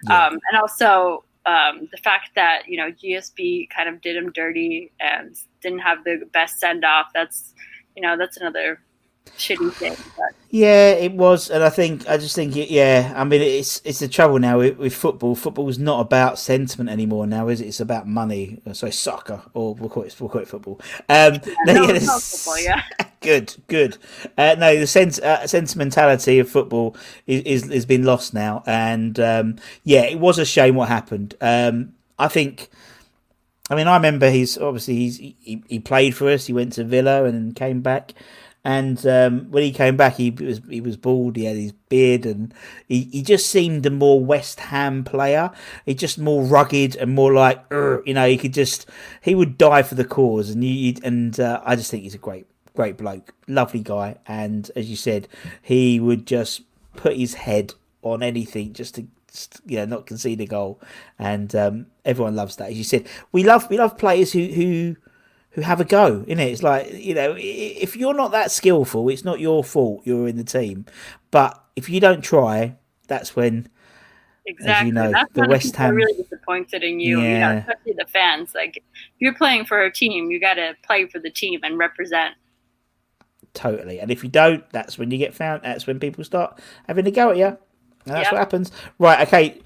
[0.08, 0.26] Yeah.
[0.26, 4.90] Um, and also um, the fact that you know GSB kind of did him dirty
[4.98, 7.08] and didn't have the best send off.
[7.14, 7.54] That's
[7.94, 8.80] you know that's another
[9.38, 9.96] shitty thing.
[10.16, 12.70] But Yeah, it was, and I think I just think it.
[12.70, 15.34] Yeah, I mean, it's it's the trouble now with, with football.
[15.34, 17.66] Football's not about sentiment anymore now, is it?
[17.66, 18.60] It's about money.
[18.66, 20.80] Uh, Sorry, soccer, or we'll call it we'll call it football.
[21.08, 22.82] Um, no, no, yeah, football, yeah.
[23.20, 23.98] good, good.
[24.38, 29.18] Uh, no, the sense uh, sentimentality of football is, is has been lost now, and
[29.20, 31.34] um, yeah, it was a shame what happened.
[31.40, 32.68] Um, I think.
[33.68, 36.46] I mean, I remember he's obviously he's he, he played for us.
[36.46, 38.12] He went to Villa and then came back.
[38.66, 41.36] And um, when he came back, he was he was bald.
[41.36, 42.52] He had his beard, and
[42.88, 45.52] he, he just seemed a more West Ham player.
[45.84, 48.26] He just more rugged and more like you know.
[48.26, 48.90] He could just
[49.22, 52.18] he would die for the cause, and you and uh, I just think he's a
[52.18, 54.16] great great bloke, lovely guy.
[54.26, 55.28] And as you said,
[55.62, 56.62] he would just
[56.96, 59.06] put his head on anything just to
[59.64, 60.80] you know not concede a goal,
[61.20, 62.70] and um, everyone loves that.
[62.70, 64.96] As you said, we love we love players who who
[65.56, 66.52] who have a go in it.
[66.52, 70.02] It's like you know, if you're not that skillful, it's not your fault.
[70.04, 70.86] You're in the team,
[71.32, 72.76] but if you don't try,
[73.08, 73.68] that's when
[74.46, 77.20] exactly, You know, that's the West Ham- really disappointed in you.
[77.20, 77.52] You know, Yeah.
[77.58, 78.54] especially the fans.
[78.54, 78.82] Like if
[79.18, 82.34] you're playing for a team, you got to play for the team and represent.
[83.54, 83.98] totally.
[84.00, 85.62] And if you don't, that's when you get found.
[85.62, 87.46] That's when people start having a go at you.
[87.46, 87.56] And
[88.04, 88.32] that's Yep.
[88.32, 88.70] what happens.
[88.98, 89.26] Right.
[89.26, 89.58] Okay.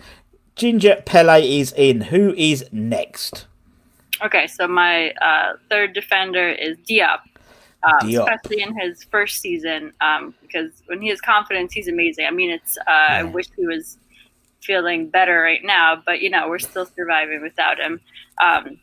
[0.55, 2.03] Ginger Pele is in.
[2.03, 3.47] Who is next?
[4.23, 7.21] Okay, so my uh, third defender is Diop.
[7.83, 8.21] Um, Diop.
[8.21, 12.27] especially in his first season, um, because when he has confidence, he's amazing.
[12.27, 13.97] I mean, it's uh, I wish he was
[14.63, 18.01] feeling better right now, but you know we're still surviving without him.
[18.43, 18.79] Um,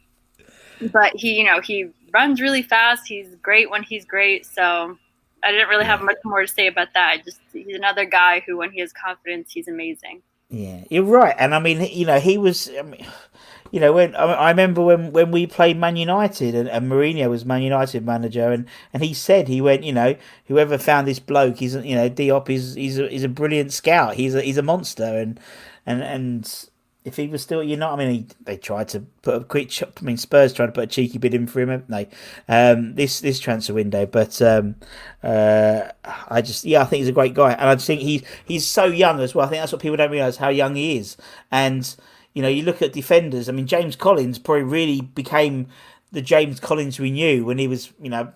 [0.91, 3.08] but he, you know, he runs really fast.
[3.08, 4.45] He's great when he's great.
[4.45, 4.97] So
[5.43, 7.23] I didn't really have much more to say about that.
[7.23, 10.21] Just he's another guy who, when he has confidence, he's amazing.
[10.50, 12.69] Yeah, you're right, and I mean, you know, he was.
[12.78, 13.06] I mean,
[13.72, 17.46] you know, when I remember when, when we played Man United and, and Mourinho was
[17.46, 21.58] Man United manager, and, and he said he went, you know, whoever found this bloke,
[21.58, 24.64] he's you know Diop is he's a, he's a brilliant scout, he's a he's a
[24.64, 25.40] monster, and
[25.86, 26.70] and and
[27.08, 29.72] if he was still, you know, I mean, he, they tried to put a quick.
[29.82, 32.10] I mean, Spurs tried to put a cheeky bid in for him, haven't they?
[32.50, 34.76] Um, this this transfer window, but um,
[35.24, 38.24] uh, I just, yeah, I think he's a great guy, and I just think he's
[38.46, 39.46] he's so young as well.
[39.46, 41.16] I think that's what people don't realise how young he is,
[41.50, 41.96] and
[42.38, 43.50] you know, you look at defenders.
[43.50, 45.69] I mean, James Collins probably really became
[46.12, 48.32] the James Collins we knew when he was, you know,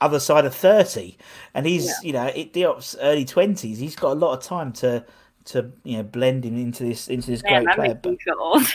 [0.00, 1.18] other side of thirty,
[1.52, 1.94] and he's, yeah.
[2.04, 3.80] you know, it Diop's early twenties.
[3.80, 5.04] He's got a lot of time to
[5.46, 8.00] to you know blend in into this into this Man, great player.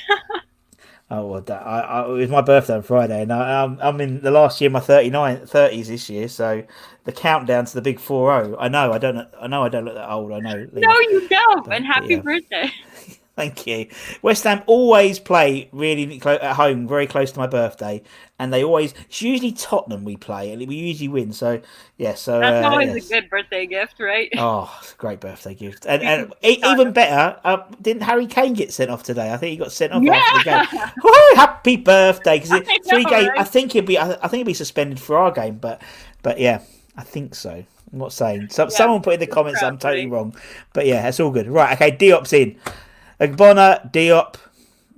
[1.09, 3.79] But, oh well, that, I, I, it was my birthday on Friday, and I, am
[3.79, 6.61] I'm, I'm in the last year of my 39, 30s this year, so
[7.05, 8.57] the countdown to the big four zero.
[8.59, 10.33] I know I don't I know I don't look that old.
[10.33, 10.67] I know.
[10.73, 11.73] No, you don't.
[11.73, 12.19] And happy yeah.
[12.19, 12.69] birthday.
[13.37, 13.87] Thank you.
[14.23, 18.01] West Ham always play really close at home, very close to my birthday,
[18.39, 18.95] and they always.
[19.05, 21.31] It's usually Tottenham we play, and we usually win.
[21.33, 21.61] So
[21.97, 23.05] yeah, so that's uh, always yes.
[23.05, 24.27] a good birthday gift, right?
[24.39, 29.03] Oh, great birthday gift, and, and even better, uh, didn't Harry Kane get sent off
[29.03, 29.31] today?
[29.31, 30.15] I think he got sent off yeah.
[30.15, 30.91] after the game.
[31.03, 32.39] Woo, happy birthday!
[32.39, 33.39] Because three game, right?
[33.39, 33.99] I think he'd be.
[33.99, 35.79] I think he'll be suspended for our game, but
[36.23, 36.61] but yeah,
[36.95, 37.63] I think so.
[37.93, 38.49] I'm not saying.
[38.49, 40.35] So, yeah, someone put in the comments I'm totally wrong,
[40.73, 41.47] but yeah, that's all good.
[41.47, 41.95] Right, okay.
[41.95, 42.57] Diop's in.
[43.19, 44.35] Ogbonna, Diop,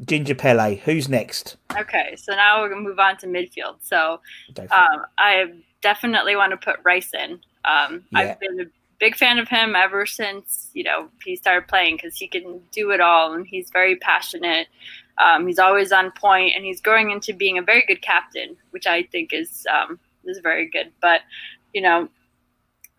[0.06, 0.76] Ginger Pele.
[0.78, 1.58] Who's next?
[1.78, 3.78] Okay, so now we're gonna move on to midfield.
[3.82, 4.20] So
[4.60, 7.40] um, I definitely want to put Rice in.
[7.66, 8.20] Um, yeah.
[8.20, 8.66] I've been a
[9.00, 12.92] big fan of him ever since you know he started playing because he can do
[12.92, 14.68] it all and he's very passionate.
[15.18, 18.88] Um, he's always on point and he's growing into being a very good captain, which
[18.88, 20.92] I think is um, is very good.
[21.02, 21.22] But
[21.74, 22.10] you know,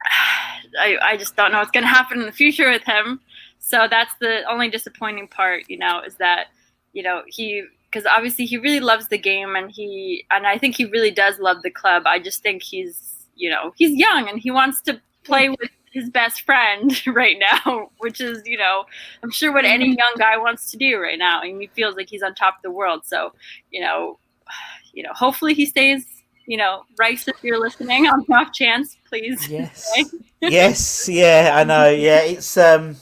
[0.81, 3.21] I, I just don't know what's going to happen in the future with him.
[3.61, 6.49] So that's the only disappointing part, you know, is that,
[6.93, 10.77] you know, he because obviously he really loves the game and he and I think
[10.77, 12.05] he really does love the club.
[12.07, 16.09] I just think he's, you know, he's young and he wants to play with his
[16.09, 18.85] best friend right now, which is, you know,
[19.23, 21.43] I'm sure what any young guy wants to do right now.
[21.43, 23.03] And he feels like he's on top of the world.
[23.05, 23.35] So,
[23.71, 24.19] you know,
[24.93, 26.07] you know, hopefully he stays
[26.47, 29.49] you know, Rice, if you're listening on off chance, please.
[29.49, 29.89] Yes.
[30.41, 31.09] yes.
[31.09, 31.89] Yeah, I know.
[31.89, 32.97] Yeah, it's um,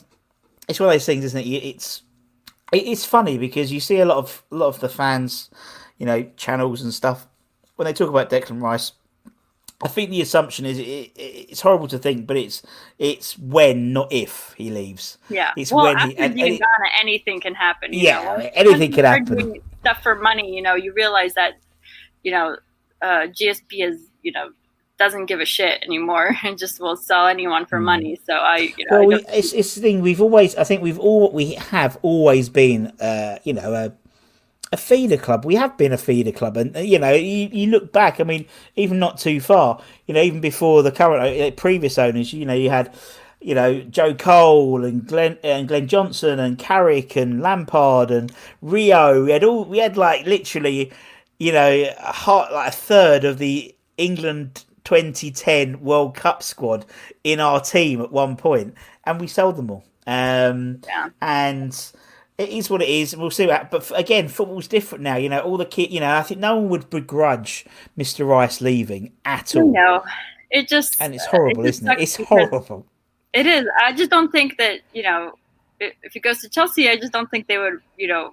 [0.68, 1.46] it's one of those things, isn't it?
[1.46, 2.02] It's
[2.72, 5.50] it's funny because you see a lot of a lot of the fans,
[5.96, 7.26] you know, channels and stuff
[7.76, 8.92] when they talk about Declan Rice.
[9.80, 11.12] I think the assumption is it, it,
[11.50, 12.62] it's horrible to think, but it's
[12.98, 15.18] it's when, not if, he leaves.
[15.30, 17.90] Yeah, it's well, when after he, and, and Ghana, anything can happen.
[17.92, 18.50] yeah, know?
[18.54, 19.54] anything can happen.
[19.80, 21.54] Stuff for money, you know, you realize that,
[22.24, 22.56] you know,
[23.00, 24.50] uh, GSB is, you know,
[24.98, 27.84] doesn't give a shit anymore and just will sell anyone for hmm.
[27.84, 28.20] money.
[28.26, 30.82] So I, you know, well, I we, it's, it's the thing we've always, I think
[30.82, 33.92] we've all, we have always been, uh, you know, a,
[34.72, 35.44] a feeder club.
[35.44, 38.20] We have been a feeder club, and uh, you know, you, you look back.
[38.20, 39.80] I mean, even not too far.
[40.06, 42.94] You know, even before the current uh, previous owners, you know, you had,
[43.40, 48.30] you know, Joe Cole and Glenn and Glenn Johnson and Carrick and Lampard and
[48.60, 49.24] Rio.
[49.24, 50.92] We had all, we had like literally,
[51.38, 56.86] you know, a hot like a third of the England 2010 World Cup squad
[57.22, 58.74] in our team at one point,
[59.04, 59.84] and we sold them all.
[60.06, 61.10] Um, yeah.
[61.20, 61.92] And
[62.38, 63.14] it is what it is.
[63.14, 63.70] We'll see that.
[63.70, 65.16] But again, football's different now.
[65.16, 65.90] You know, all the kid.
[65.90, 67.66] You know, I think no one would begrudge
[67.98, 68.26] Mr.
[68.26, 69.70] Rice leaving at all.
[69.70, 70.02] No,
[70.50, 72.00] it just and it's horrible, it isn't it?
[72.00, 72.86] It's horrible.
[73.34, 73.66] It is.
[73.82, 75.34] I just don't think that you know
[75.80, 78.32] if he goes to Chelsea, I just don't think they would you know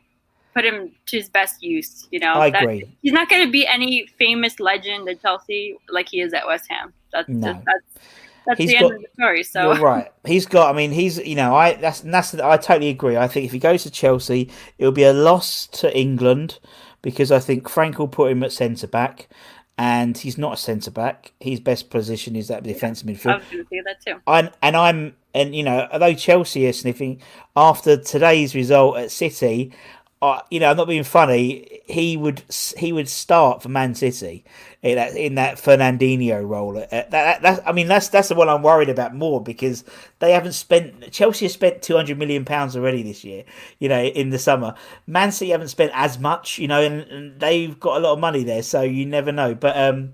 [0.56, 2.08] put him to his best use.
[2.12, 2.90] You know, I that, agree.
[3.02, 6.66] He's not going to be any famous legend at Chelsea like he is at West
[6.70, 6.94] Ham.
[7.12, 7.54] That's no.
[7.54, 8.06] Just, that's
[8.48, 9.44] that's he's the got, end of the story.
[9.44, 10.12] So you're right.
[10.26, 10.74] He's got.
[10.74, 11.18] I mean, he's.
[11.18, 12.34] You know, I that's that's.
[12.36, 13.18] I totally agree.
[13.18, 16.60] I think if he goes to Chelsea, it'll be a loss to England
[17.02, 19.28] because I think Frank will put him at centre back.
[19.78, 21.34] And he's not a centre back.
[21.42, 23.34] His best position is that defensive midfield.
[23.34, 24.22] I was going to say that too.
[24.26, 27.22] And, and I'm and you know, although Chelsea are sniffing
[27.56, 29.74] after today's result at City,
[30.32, 31.82] uh, you know, I'm not being funny.
[31.86, 32.44] He would
[32.78, 34.44] he would start for Man City
[34.82, 36.78] in that in that Fernandinho role.
[36.78, 39.84] Uh, that, that, that, I mean, that's that's the one I'm worried about more because
[40.20, 41.12] they haven't spent.
[41.12, 43.44] Chelsea has spent 200 million pounds already this year.
[43.80, 44.76] You know, in the summer,
[45.08, 46.60] Man City haven't spent as much.
[46.60, 49.56] You know, and, and they've got a lot of money there, so you never know.
[49.56, 50.14] But um,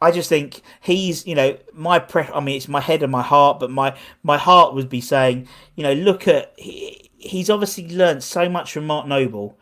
[0.00, 2.24] I just think he's, you know, my pre.
[2.24, 5.48] I mean, it's my head and my heart, but my my heart would be saying,
[5.76, 6.52] you know, look at.
[6.56, 9.58] He, he's obviously learned so much from Mark Noble,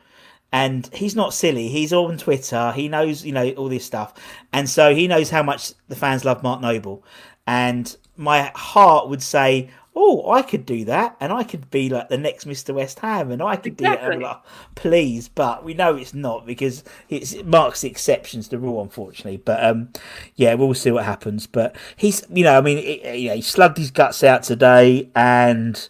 [0.53, 1.68] and he's not silly.
[1.68, 2.73] He's on Twitter.
[2.73, 4.14] He knows, you know, all this stuff,
[4.53, 7.05] and so he knows how much the fans love Mark Noble.
[7.46, 12.09] And my heart would say, "Oh, I could do that, and I could be like
[12.09, 14.25] the next Mister West Ham, and I could do it." Exactly.
[14.25, 14.37] like,
[14.75, 18.83] Please, but we know it's not because it's, it marks the exceptions to the rule,
[18.83, 19.38] unfortunately.
[19.38, 19.88] But um,
[20.37, 21.46] yeah, we'll see what happens.
[21.46, 25.11] But he's, you know, I mean, it, you know, he slugged his guts out today,
[25.14, 25.88] and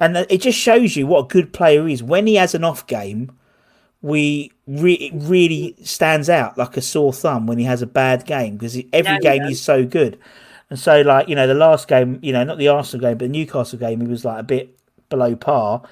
[0.00, 2.64] and it just shows you what a good player he is when he has an
[2.64, 3.30] off game
[4.04, 8.26] we re- it really stands out like a sore thumb when he has a bad
[8.26, 10.18] game because every game he's so good.
[10.68, 13.24] And so, like you know, the last game, you know, not the Arsenal game, but
[13.24, 14.78] the Newcastle game, he was like a bit
[15.08, 15.82] below par.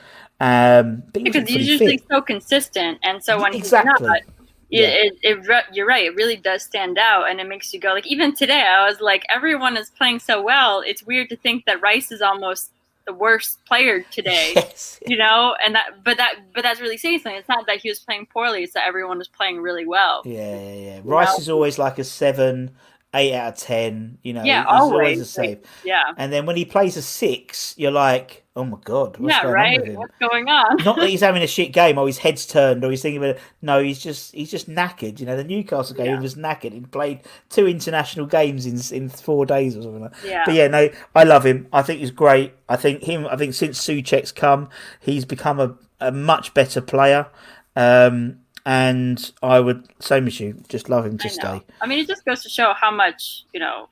[0.41, 2.07] Um, because he's usually fit.
[2.11, 3.93] so consistent, and so when Exactly.
[3.93, 4.21] he's not,
[4.69, 4.89] Yeah.
[4.89, 6.05] it, it, it, you're right.
[6.05, 8.07] It really does stand out, and it makes you go like.
[8.07, 10.83] Even today, I was like, everyone is playing so well.
[10.85, 12.73] It's weird to think that Rice is almost
[13.07, 14.53] the worst player today.
[14.63, 15.01] Yes.
[15.07, 17.39] You know, and that, but that, but that's really saying something.
[17.39, 20.23] It's not that he was playing poorly; it's that everyone was playing really well.
[20.25, 21.01] Yeah, yeah, yeah.
[21.03, 22.71] Rice is always like a seven,
[23.15, 24.19] eight out of ten.
[24.23, 25.61] You know, Yeah, he's always, always, a save.
[25.85, 29.43] Yeah, And then when he plays a six, you're like, oh my god, what's yeah,
[29.43, 29.87] going on right.
[29.87, 29.95] him?
[29.95, 30.77] What's going on?
[30.85, 33.37] Not that he's having a shit game or his head's turned or he's thinking about
[33.37, 33.43] it.
[33.61, 35.21] No, he's just he's just knackered.
[35.21, 36.17] You know, the Newcastle game Yeah.
[36.17, 36.73] he was knackered.
[36.73, 40.03] He played two international games in in four days or something.
[40.03, 40.13] Like.
[40.21, 40.29] that.
[40.29, 40.43] Yeah.
[40.45, 41.69] But yeah, no, I love him.
[41.73, 42.53] I think he's great.
[42.69, 43.27] I think him.
[43.27, 44.69] I think since Souček's come,
[45.01, 47.27] he's become a, a much better player.
[47.75, 51.63] Um, and I would same as you, just love him to I stay.
[51.81, 53.89] I mean, it just goes to show how much you know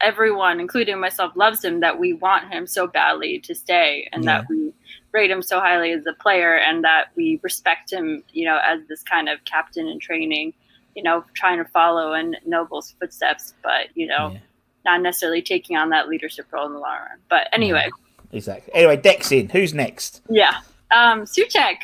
[0.00, 1.80] everyone, including myself, loves him.
[1.80, 4.72] That we want him so badly to stay, and that we
[5.12, 8.80] rate him so highly as a player, and that we respect him, you know, as
[8.88, 10.54] this kind of captain in training.
[10.94, 14.38] You know, trying to follow in Noble's footsteps, but you know, Yeah.
[14.84, 17.18] not necessarily taking on that leadership role in the long run.
[17.30, 17.88] But anyway,
[18.30, 18.74] Exactly.
[18.74, 19.48] Anyway, Dex in.
[19.50, 20.20] Who's next?
[20.28, 20.60] yeah.
[20.90, 21.76] Um, Souček.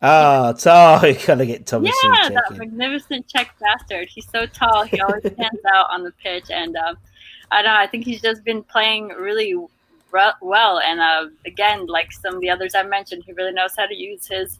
[0.00, 4.08] Ah, oh, you gotta get Thomas Yeah, that magnificent Czech bastard.
[4.08, 4.84] He's so tall.
[4.84, 6.96] He always stands out on the pitch, and um,
[7.50, 7.78] I don't know.
[7.78, 9.54] I think he's just been playing really
[10.12, 10.78] re- well.
[10.78, 13.94] And uh, again, like some of the others I mentioned, he really knows how to
[13.94, 14.58] use his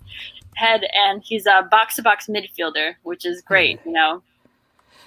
[0.57, 3.79] head, and he's a box-to-box midfielder, which is great.
[3.87, 4.23] You know,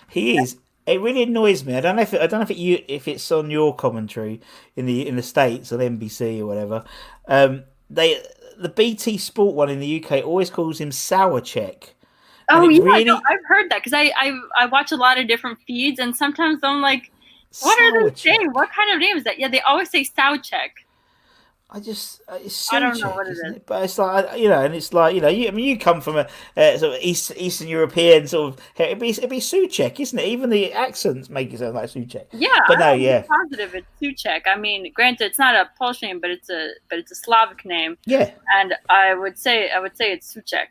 [0.10, 0.58] He is.
[0.88, 1.76] It really annoys me.
[1.76, 3.76] I don't know if it, I don't know if it you if it's on your
[3.76, 4.41] commentary
[4.76, 6.84] in the in the states on NBC or whatever.
[7.28, 8.24] Um, they
[8.62, 11.93] the BT Sport one in the UK always calls him Sour Check.
[12.50, 15.28] oh yeah, really- no, I've heard that because I, I I watch a lot of
[15.28, 17.12] different feeds, and sometimes I'm like,
[17.62, 18.17] what are Sour they Check.
[18.39, 18.50] saying?
[18.54, 19.39] What kind of name is that?
[19.39, 20.71] Yeah, they always say Souchek.
[21.73, 23.60] I just uh, it's I don't know what it is.
[23.65, 26.01] But it's like you know, and it's like you know, you, I mean, you come
[26.01, 28.60] from a uh, sort of East, Eastern European sort of.
[28.77, 30.25] It'd be it'd be Suchek, isn't it?
[30.25, 32.25] Even the accents make it sound like Suchek.
[32.34, 33.23] Yeah, But no, I'm yeah.
[33.23, 34.41] positive it's Suchek.
[34.47, 37.63] I mean, granted, it's not a Polish name, but it's a but it's a Slavic
[37.63, 40.67] name, Yeah, and I would say I would say it's Suchek.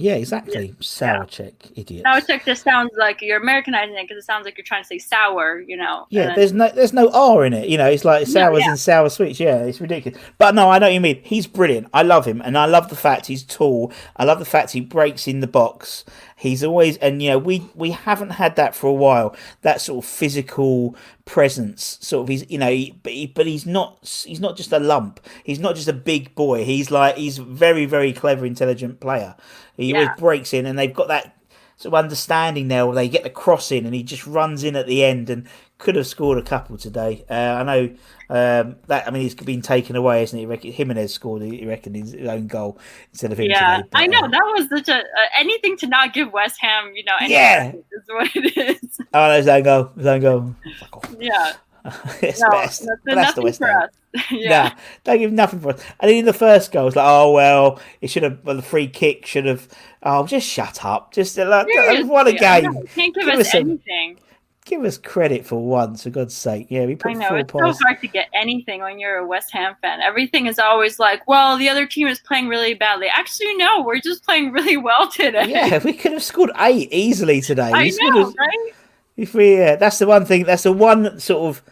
[0.00, 0.76] Yeah, exactly.
[0.78, 2.04] Sour Check, idiot.
[2.04, 4.98] Souchek just sounds like you're Americanizing it because it sounds like you're trying to say
[4.98, 6.06] sour, you know.
[6.10, 7.68] Yeah, there's no there's no R in it.
[7.68, 8.70] You know, it's like sours yeah.
[8.70, 9.40] and sour sweets.
[9.40, 10.20] Yeah, it's ridiculous.
[10.38, 11.20] But no, I know what you mean.
[11.24, 11.88] He's brilliant.
[11.92, 13.92] I love him, and I love the fact he's tall.
[14.14, 16.04] I love the fact he breaks in the box.
[16.36, 19.34] He's always and you know we we haven't had that for a while.
[19.62, 22.28] That sort of physical presence, sort of.
[22.28, 25.18] He's you know, he, but he, but he's not he's not just a lump.
[25.42, 26.64] He's not just a big boy.
[26.64, 29.34] He's like he's very very clever, intelligent player.
[29.78, 31.34] He always breaks in, and they've got that
[31.78, 34.74] sort of understanding now where they get the cross in and he just runs in
[34.74, 35.46] at the end and
[35.78, 37.24] could have scored a couple today.
[37.30, 37.84] Uh, I know
[38.30, 39.06] um, that.
[39.06, 40.44] I mean, he's been taken away, isn't he?
[40.44, 42.80] Reckon- Jimenez scored, he reckoned, his own goal
[43.12, 43.88] instead of him yeah, today.
[43.92, 45.02] but, I know uh, that was such a uh,
[45.38, 47.70] anything to not give West Ham, you know, Yeah.
[47.70, 48.98] is what it is.
[49.14, 49.90] Oh, there's own goal.
[49.96, 50.54] His own goal.
[50.80, 51.14] Fuck off.
[51.20, 51.52] Yeah,
[52.22, 52.86] it's no, best.
[52.86, 53.90] that's, that's the nothing West us.
[54.30, 54.74] yeah, Nah,
[55.04, 55.82] don't give nothing for us.
[56.00, 58.38] And then in the first goal, it's like, oh well, it should have.
[58.44, 59.68] Well, the free kick should have.
[60.02, 61.12] Oh, just shut up.
[61.12, 61.66] Just uh, like,
[62.06, 62.86] what a game.
[62.86, 64.18] can't give Give us, us anything.
[64.64, 66.66] Give us credit for once, for God's sake.
[66.68, 67.78] Yeah, we put I know four it's points.
[67.78, 70.00] so hard to get anything when you're a West Ham fan.
[70.02, 74.00] Everything is always like, "Well, the other team is playing really badly." Actually, no, we're
[74.00, 75.46] just playing really well today.
[75.48, 77.70] Yeah, we could have scored eight easily today.
[77.74, 78.72] I We know, right?
[79.16, 80.44] If we, uh, that's the one thing.
[80.44, 81.62] That's the one sort of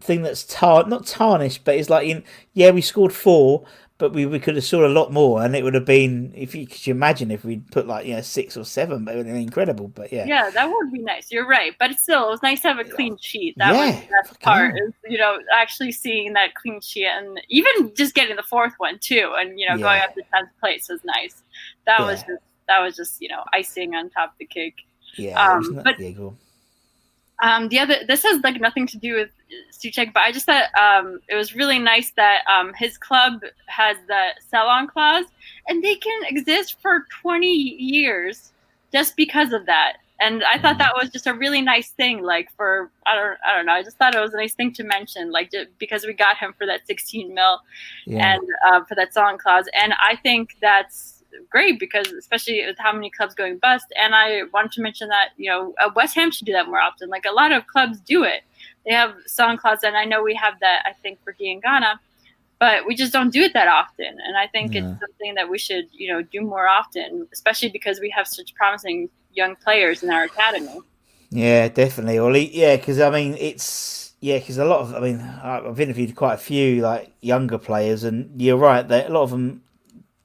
[0.00, 3.64] thing that's tar not tarnished, but it's like in yeah, we scored four,
[3.98, 6.54] but we, we could have scored a lot more, and it would have been if
[6.54, 9.16] you could you imagine if we'd put like you know six or seven, but it
[9.18, 9.88] would have been incredible.
[9.88, 11.32] But yeah, Yeah, that would be nice.
[11.32, 13.54] You're right, but still, it was nice to have a clean sheet.
[13.58, 14.74] That was the best part.
[14.78, 18.98] Is you know actually seeing that clean sheet, and even just getting the fourth one
[19.00, 21.42] too, and you know going up to tenth place was nice.
[21.86, 24.76] That was just that was just you know icing on top of the cake.
[25.16, 26.36] yeah, Um, but- yeah, go on.
[27.42, 29.30] Um, the other, this has like nothing to do with
[29.72, 33.96] Souček, but I just thought um, it was really nice that um, his club has
[34.08, 35.26] the sell-on clause,
[35.68, 38.52] and they can exist for 20 years
[38.92, 39.98] just because of that.
[40.20, 43.54] And I thought that was just a really nice thing, like for I don't I
[43.54, 43.72] don't know.
[43.74, 46.54] I just thought it was a nice thing to mention, like because we got him
[46.58, 47.60] for that 16 mil,
[48.04, 48.34] yeah.
[48.34, 51.17] and uh, for that sell-on clause, and I think that's
[51.50, 53.86] great because especially with how many clubs going bust.
[53.96, 56.80] And I wanted to mention that you know uh, West Ham should do that more
[56.80, 57.08] often.
[57.08, 58.42] Like a lot of clubs do it.
[58.84, 60.82] They have sell-on and I know we have that.
[60.86, 62.00] I think for Ghana,
[62.58, 64.18] but we just don't do it that often.
[64.26, 64.80] And I think yeah.
[64.80, 68.54] it's something that we should you know do more often, especially because we have such
[68.54, 70.80] promising young players in our academy.
[71.30, 72.50] Yeah, definitely, Ollie.
[72.54, 76.34] Yeah, because I mean it's yeah, because a lot of I mean I've interviewed quite
[76.34, 79.62] a few like younger players, and you're right that a lot of them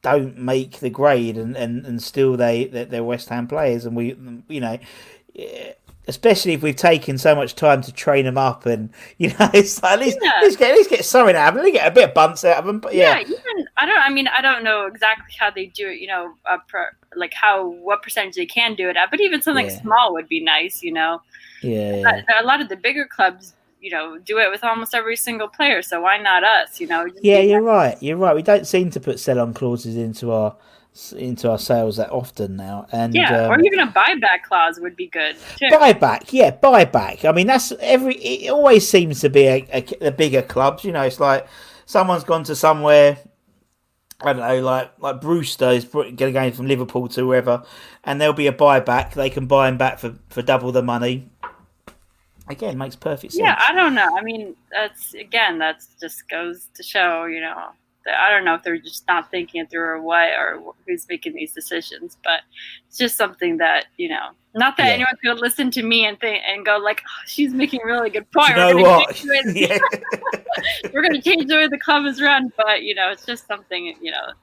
[0.04, 4.16] don't make the grade, and, and, and still they they're West Ham players, and we
[4.48, 4.78] you know.
[6.06, 9.82] Especially if we've taken so much time to train them up, and you know, it's
[9.82, 10.32] like, at least yeah.
[10.36, 12.44] at least get at least get something out of them, get a bit of bunts
[12.44, 12.80] out of them.
[12.80, 14.02] But yeah, yeah even, I don't.
[14.02, 16.02] I mean, I don't know exactly how they do it.
[16.02, 19.42] You know, uh, per, like how what percentage they can do it at, but even
[19.42, 19.82] something yeah.
[19.82, 20.84] small would be nice.
[20.84, 21.22] You know,
[21.62, 22.22] yeah.
[22.38, 25.82] A lot of the bigger clubs you know do it with almost every single player.
[25.82, 26.80] So why not us?
[26.80, 27.06] You know.
[27.22, 28.02] yeah, you're right.
[28.02, 28.34] You're right.
[28.34, 30.56] We don't seem to put sell-on clauses into our
[31.18, 32.88] into our sales that often now.
[32.94, 35.36] And yeah, um, or even a buyback clause would be good.
[35.58, 35.66] Too.
[35.66, 37.26] Buyback, yeah, buyback.
[37.26, 38.16] I mean, that's every.
[38.16, 40.86] It always seems to be a, a, the bigger clubs.
[40.86, 41.46] You know, it's like
[41.86, 43.18] someone's gone to somewhere.
[44.22, 47.64] I don't know, like like Brewster is going from Liverpool to wherever,
[48.06, 49.14] and there'll be a buyback.
[49.14, 51.30] They can buy him back for, for double the money
[52.48, 53.42] again makes perfect sense.
[53.42, 54.18] Yeah, I don't know.
[54.18, 57.70] I mean, that's again, that's just goes to show, you know,
[58.06, 61.08] that I don't know if they're just not thinking it through or what, or who's
[61.08, 62.42] making these decisions, but
[62.88, 64.30] it's just something that you know.
[64.56, 64.94] Not that yeah.
[64.94, 68.10] anyone could listen to me and think and go like, oh, "She's making a really
[68.10, 69.56] good point." You know We're what?
[69.56, 69.80] yeah.
[70.94, 73.48] We're going to change the way the club is run, but you know, it's just
[73.48, 74.34] something you know.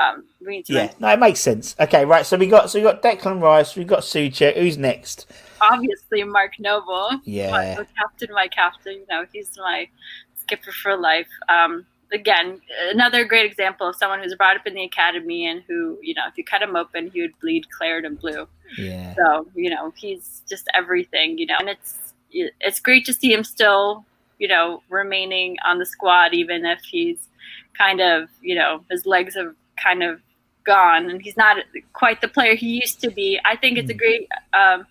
[0.00, 0.74] Um, we need to.
[0.74, 1.74] Yeah, no, it makes sense.
[1.80, 2.24] Okay, right.
[2.24, 4.56] So we got so we got Declan Rice, We've got Souček.
[4.56, 5.26] Who's next?
[5.60, 7.20] Obviously Mark Noble.
[7.24, 7.50] Yeah.
[7.50, 8.94] My, captain, my captain.
[8.94, 9.88] You know, he's my
[10.36, 11.28] skipper for life.
[11.48, 15.98] Um, again, another great example of someone who's brought up in the academy and who,
[16.02, 18.46] you know, if you cut him open, he would bleed claret and blue.
[18.76, 19.14] Yeah.
[19.14, 21.98] So, you know, he's just everything, you know, and it's
[22.32, 24.04] it's great to see him still,
[24.38, 27.28] you know, remaining on the squad, even if he's
[27.76, 30.20] kind of, you know, his legs have kind of
[30.64, 31.56] gone and he's not
[31.92, 33.40] quite the player he used to be.
[33.44, 33.98] I think it's a hmm.
[33.98, 34.86] great um,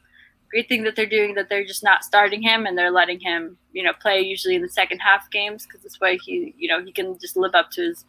[0.49, 3.57] great thing that they're doing that they're just not starting him and they're letting him,
[3.71, 6.83] you know, play usually in the second half games because this way he, you know,
[6.83, 8.05] he can just live up to his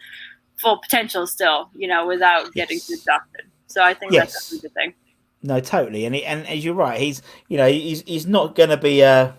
[0.57, 2.87] full potential still, you know, without getting yes.
[2.87, 3.43] too exhausted.
[3.67, 4.33] So I think yes.
[4.33, 4.95] that's a good thing.
[5.43, 8.69] No, totally, and he, and as you're right, he's you know he's he's not going
[8.69, 9.35] to be a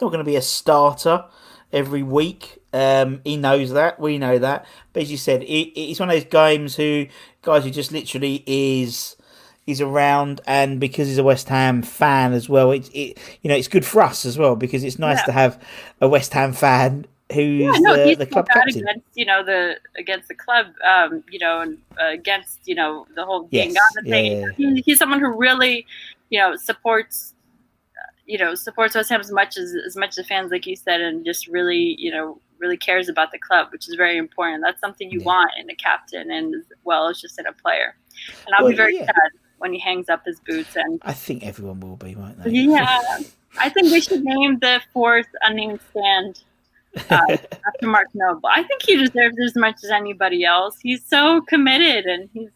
[0.00, 1.24] not going to be a starter
[1.72, 2.58] every week.
[2.72, 3.98] Um, he knows that.
[3.98, 4.66] We know that.
[4.92, 7.06] But as you said, he, he's one of those games who
[7.42, 9.16] guys who just literally is
[9.66, 13.56] he's around, and because he's a West Ham fan as well, it, it you know
[13.56, 15.24] it's good for us as well because it's nice yeah.
[15.24, 15.62] to have
[16.00, 18.82] a West Ham fan who's yeah, no, the, the club captain.
[18.82, 23.06] Against, you know the against the club, um, you know, and uh, against you know
[23.14, 23.74] the whole yes.
[24.04, 24.40] thing.
[24.40, 25.86] Yeah, he, he's someone who really,
[26.30, 27.34] you know, supports.
[28.26, 31.00] You know, supports West Ham as much as as much as fans, like you said,
[31.00, 34.62] and just really, you know, really cares about the club, which is very important.
[34.64, 35.26] That's something you yeah.
[35.26, 37.96] want in a captain, and as well as just in a player.
[38.46, 39.06] And I'll well, be very yeah.
[39.06, 39.30] sad
[39.60, 40.76] when he hangs up his boots.
[40.76, 42.50] And I think everyone will be, won't they?
[42.50, 43.00] Yeah,
[43.58, 46.42] I think we should name the fourth unnamed stand
[47.10, 48.48] uh, after Mark Noble.
[48.52, 50.78] I think he deserves as much as anybody else.
[50.80, 52.50] He's so committed, and he's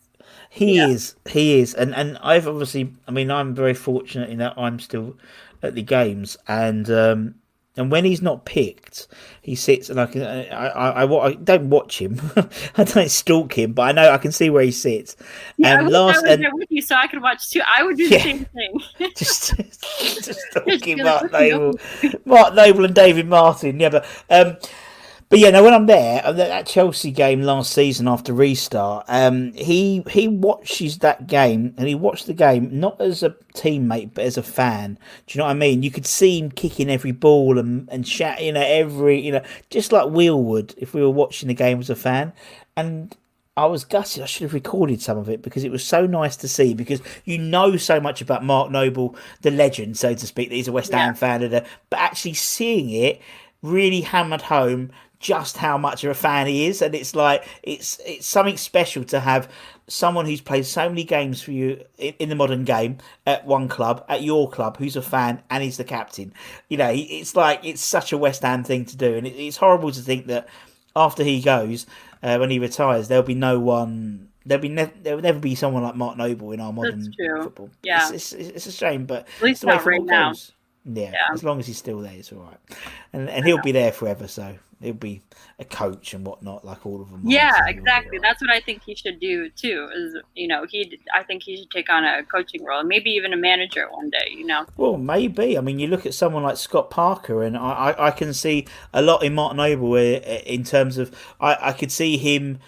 [0.51, 0.89] he yeah.
[0.89, 4.79] is he is, and and I've obviously, I mean, I'm very fortunate in that I'm
[4.79, 5.17] still
[5.63, 7.35] at the games, and um,
[7.77, 9.09] and when he's not picked,
[9.43, 12.21] he sits and I can I I, I, I don't watch him.
[12.77, 15.17] I don't stalk him, but I know I can see where he sits.
[15.57, 17.61] Yeah, and I last, I was and, there with you, so I could watch too.
[17.67, 18.81] I would do the yeah, same thing.
[19.17, 21.79] just just stalking Mark Noble,
[22.25, 23.81] Mark Noble and David Martin.
[23.81, 24.57] Yeah, but um,
[25.35, 30.05] but yeah, no, when I'm there, that Chelsea game last season after restart, um, he
[30.09, 34.39] he watches that game and he watched the game not as a teammate but as
[34.39, 34.97] a fan.
[35.27, 35.83] Do you know what I mean?
[35.83, 39.43] You could see him kicking every ball and and shout, you know, every you know,
[39.71, 42.33] just like Wheel would if we were watching the game as a fan.
[42.77, 43.17] And
[43.57, 44.23] I was gutted.
[44.23, 46.75] I should have recorded some of it because it was so nice to see.
[46.75, 50.51] Because you know so much about Mark Noble, the legend, so to speak.
[50.51, 51.41] That he's a West Ham fan,
[51.91, 53.21] but actually seeing it
[53.63, 54.93] really hammered home
[55.25, 59.03] just how much of a fan he is, and it's like it's it's something special
[59.05, 59.49] to have
[59.89, 63.67] someone who's played so many games for you in, in, the modern game at one
[63.67, 66.33] club, at your club, who's a fan and he's the captain.
[66.69, 69.57] You know, it's like it's such a West Ham thing to do, and it, it's
[69.57, 70.47] horrible to think that
[70.95, 71.87] after he goes,
[72.23, 74.29] uh, when he retires, there'll be no one.
[74.45, 77.11] There'll be ne- there will never be someone like Mark Noble in our modern
[77.43, 77.71] football.
[77.83, 80.35] Yeah, it's, it's, it's, a shame, but at least not right now.
[80.85, 82.79] Yeah, yeah, as long as he's still there, it's all right,
[83.15, 84.29] and and he'll be there forever.
[84.29, 84.55] So
[84.85, 85.23] he'll be
[85.59, 87.23] a coach and whatnot, like all of them.
[87.25, 88.19] Yeah, exactly.
[88.19, 89.89] That's what I think he should do too.
[89.95, 93.33] Is you know he, I think he should take on a coaching role, maybe even
[93.33, 94.31] a manager one day.
[94.31, 94.67] You know.
[94.77, 95.59] Well, maybe.
[95.59, 98.67] I mean, you look at someone like Scott Parker, and I, I, I can see
[98.93, 102.59] a lot in Martin Noble in terms of I, I could see him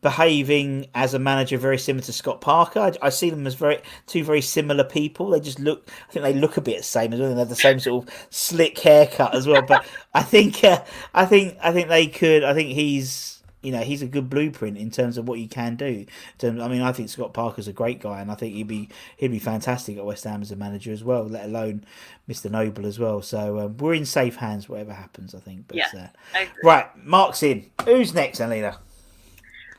[0.00, 2.80] behaving as a manager very similar to Scott Parker.
[2.80, 5.30] I, I, see them as very two very similar people.
[5.30, 5.88] They just look.
[6.08, 7.32] I think they look a bit the same as well.
[7.32, 9.62] They have the same sort of slick haircut as well.
[9.62, 10.84] But I think uh,
[11.14, 12.44] I think I think they could.
[12.44, 13.34] I think he's.
[13.60, 16.06] You know he's a good blueprint in terms of what you can do.
[16.44, 19.32] I mean, I think Scott Parker's a great guy, and I think he'd be he'd
[19.32, 21.24] be fantastic at West Ham as a manager as well.
[21.24, 21.84] Let alone
[22.28, 22.48] Mr.
[22.48, 23.20] Noble as well.
[23.20, 25.34] So um, we're in safe hands, whatever happens.
[25.34, 25.64] I think.
[25.66, 26.10] But, yeah.
[26.36, 27.68] Uh, right, Mark's in.
[27.84, 28.78] Who's next, Alina?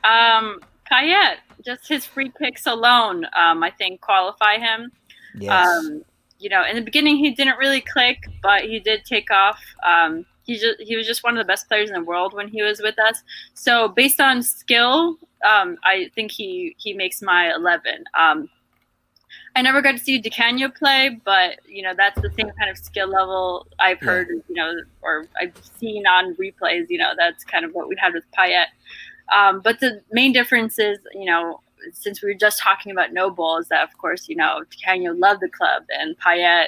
[0.03, 0.59] Um,
[0.91, 4.91] Payet, just his free kicks alone, um, I think qualify him.
[5.35, 5.67] Yes.
[5.67, 6.03] Um,
[6.39, 9.61] you know, in the beginning he didn't really click, but he did take off.
[9.85, 12.47] Um, he just he was just one of the best players in the world when
[12.47, 13.21] he was with us.
[13.53, 18.03] So based on skill, um, I think he he makes my eleven.
[18.17, 18.49] Um,
[19.55, 22.71] I never got to see Di Canio play, but you know that's the same kind
[22.71, 24.41] of skill level I've heard, yeah.
[24.47, 26.85] you know, or I've seen on replays.
[26.89, 28.65] You know, that's kind of what we had with Payet.
[29.35, 31.61] Um, but the main difference is, you know,
[31.93, 35.41] since we were just talking about Noble, is that of course, you know, Canio loved
[35.41, 36.67] the club and Payet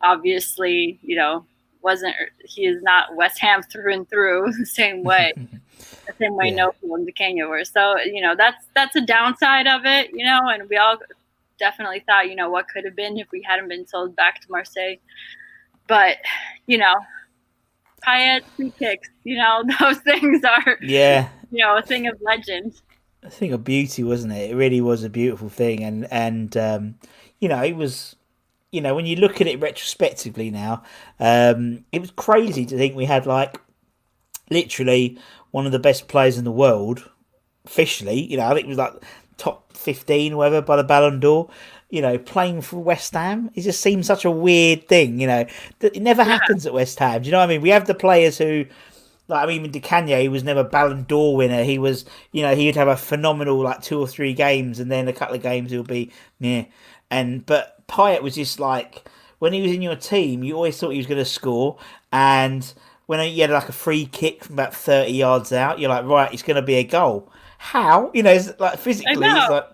[0.00, 1.44] obviously, you know,
[1.82, 5.32] wasn't he is not West Ham through and through the same way.
[6.06, 6.56] the same way yeah.
[6.56, 7.64] Noble and Canio were.
[7.64, 10.98] So, you know, that's that's a downside of it, you know, and we all
[11.58, 14.50] definitely thought, you know, what could have been if we hadn't been sold back to
[14.50, 14.96] Marseille.
[15.88, 16.18] But,
[16.66, 16.94] you know,
[18.06, 22.80] Payet free kicks, you know, those things are Yeah you know, a thing of legend.
[23.22, 24.50] A thing of beauty, wasn't it?
[24.50, 26.94] It really was a beautiful thing, and and um,
[27.38, 28.14] you know, it was.
[28.70, 30.82] You know, when you look at it retrospectively now,
[31.18, 33.58] um, it was crazy to think we had like
[34.50, 35.18] literally
[35.52, 37.08] one of the best players in the world,
[37.64, 38.20] officially.
[38.20, 38.92] You know, I think it was like
[39.38, 41.48] top fifteen, or whatever, by the Ballon d'Or
[41.90, 43.50] you know, playing for West Ham.
[43.54, 45.46] It just seems such a weird thing, you know.
[45.78, 46.38] That it never yeah.
[46.38, 47.22] happens at West Ham.
[47.22, 47.62] Do you know what I mean?
[47.62, 48.66] We have the players who
[49.28, 51.62] like I mean, even Di Canio, he was never Ballon d'Or winner.
[51.62, 55.06] He was, you know, he'd have a phenomenal like two or three games, and then
[55.06, 56.10] a couple of games he'll be
[56.40, 56.64] yeah.
[57.10, 59.08] And but Payet was just like
[59.38, 61.78] when he was in your team, you always thought he was going to score,
[62.10, 62.72] and
[63.06, 66.32] when he had like a free kick from about thirty yards out, you're like, right,
[66.32, 67.30] it's going to be a goal.
[67.58, 69.66] How you know, it's like physically, it's like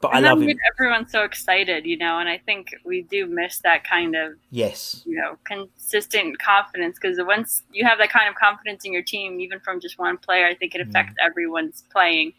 [0.00, 0.56] but and I love him.
[0.74, 5.02] Everyone's so excited, you know, and I think we do miss that kind of yes,
[5.04, 9.40] you know, consistent confidence because once you have that kind of confidence in your team,
[9.40, 11.26] even from just one player, I think it affects mm.
[11.26, 12.32] everyone's playing.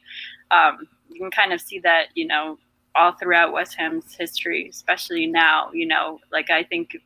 [0.49, 2.57] Um, you can kind of see that, you know,
[2.95, 5.70] all throughout West Ham's history, especially now.
[5.72, 6.97] You know, like I think,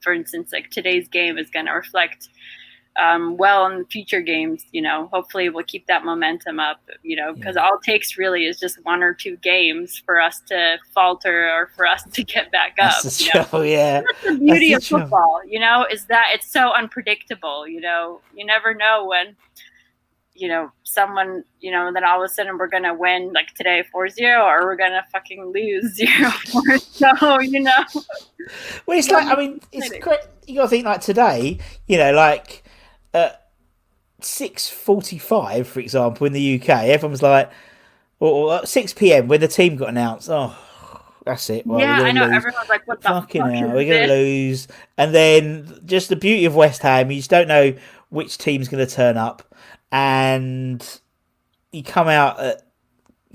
[0.00, 2.28] for instance, like today's game is going to reflect
[2.98, 4.64] um, well in future games.
[4.72, 6.80] You know, hopefully we'll keep that momentum up.
[7.02, 7.62] You know, because yeah.
[7.62, 11.68] all it takes really is just one or two games for us to falter or
[11.76, 13.02] for us to get back up.
[13.02, 14.02] That's the show, yeah.
[14.02, 15.40] That's the beauty That's of football.
[15.46, 17.66] You know, is that it's so unpredictable.
[17.66, 19.36] You know, you never know when.
[20.38, 23.82] You know, someone, you know, then all of a sudden we're gonna win like today
[23.94, 26.78] 4-0 or we're gonna fucking lose 0-4.
[26.78, 27.84] So, you know.
[28.84, 32.62] Well it's like I mean it's great you gotta think like today, you know, like
[33.16, 33.48] at
[34.20, 37.50] six forty-five, for example, in the UK, everyone's like,
[38.20, 39.28] or, or six p.m.
[39.28, 40.28] when the team got announced.
[40.30, 40.56] Oh,
[41.24, 41.66] that's it.
[41.66, 42.26] Well, yeah, I know.
[42.26, 42.36] Lose.
[42.36, 43.68] Everyone's like, "What the fucking fuck hell?
[43.68, 47.48] We're going to lose." And then just the beauty of West Ham, you just don't
[47.48, 47.74] know
[48.10, 49.54] which team's going to turn up,
[49.90, 51.00] and
[51.72, 52.65] you come out at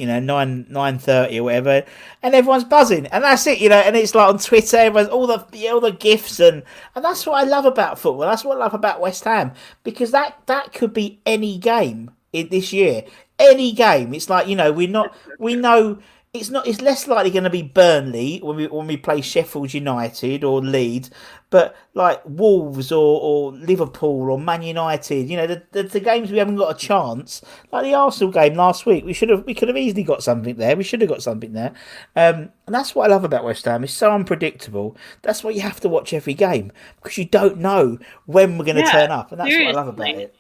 [0.02, 1.86] you know nine nine thirty or whatever,
[2.24, 3.78] and everyone's buzzing, and that's it, you know.
[3.78, 6.64] And it's like on Twitter, everyone's all the all the gifts, and
[6.96, 8.22] and that's what I love about football.
[8.22, 9.52] That's what I love about West Ham
[9.84, 13.04] because that that could be any game in this year,
[13.38, 14.16] any game.
[14.16, 16.00] It's like you know we're not we know
[16.34, 19.74] it's not it's less likely going to be Burnley when we when we play Sheffield
[19.74, 21.12] United or Leeds,
[21.50, 26.32] but like Wolves or, or Liverpool or Man United, you know, the, the, the games
[26.32, 27.42] we haven't got a chance,
[27.74, 30.56] like the Arsenal game last week, we should have we could have easily got something
[30.56, 30.78] there.
[30.78, 31.74] We should have got something there,
[32.16, 33.84] um, and that's what I love about West Ham.
[33.84, 34.96] It's so unpredictable.
[35.24, 38.78] That's why you have to watch every game because you don't know when we're going
[38.78, 39.76] to yeah, turn up, and that's seriously.
[39.76, 40.36] what I love about it.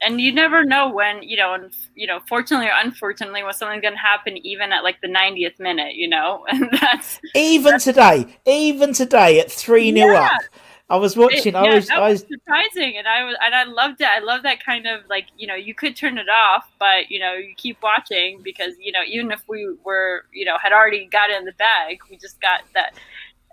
[0.00, 3.82] And you never know when you know and you know fortunately or unfortunately when something's
[3.82, 7.84] going to happen even at like the 90th minute you know and that's even that's,
[7.84, 10.26] today even today at 3 nil Yeah.
[10.26, 10.42] up
[10.90, 13.54] i was watching it- i yeah, was that i was surprising and i was and
[13.54, 16.28] i loved it i love that kind of like you know you could turn it
[16.28, 20.44] off but you know you keep watching because you know even if we were you
[20.44, 22.94] know had already got it in the bag we just got that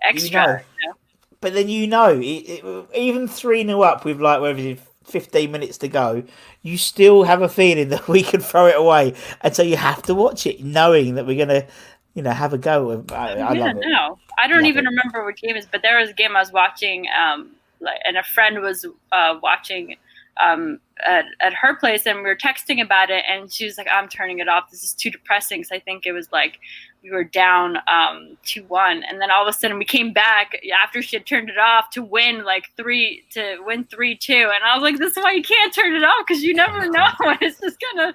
[0.02, 0.52] extra know.
[0.52, 0.94] you know?
[1.40, 5.78] but then you know it, it, even 3 nil up with like is, 15 minutes
[5.78, 6.22] to go
[6.62, 10.02] you still have a feeling that we can throw it away and so you have
[10.02, 11.66] to watch it knowing that we're gonna
[12.14, 13.04] you know have a go.
[13.12, 13.86] I, I yeah, love it.
[13.86, 14.86] no, I don't Love even it.
[14.86, 17.50] remember what game is, but there was a game I was watching, um,
[17.80, 19.96] like, and a friend was uh, watching
[20.42, 23.88] um, at, at her place, and we were texting about it, and she was like,
[23.92, 24.70] "I'm turning it off.
[24.70, 26.58] This is too depressing." Because I think it was like
[27.02, 30.58] we were down um, two one, and then all of a sudden we came back
[30.84, 34.64] after she had turned it off to win like three to win three two, and
[34.64, 37.06] I was like, "This is why you can't turn it off because you never know
[37.40, 38.12] it's just gonna,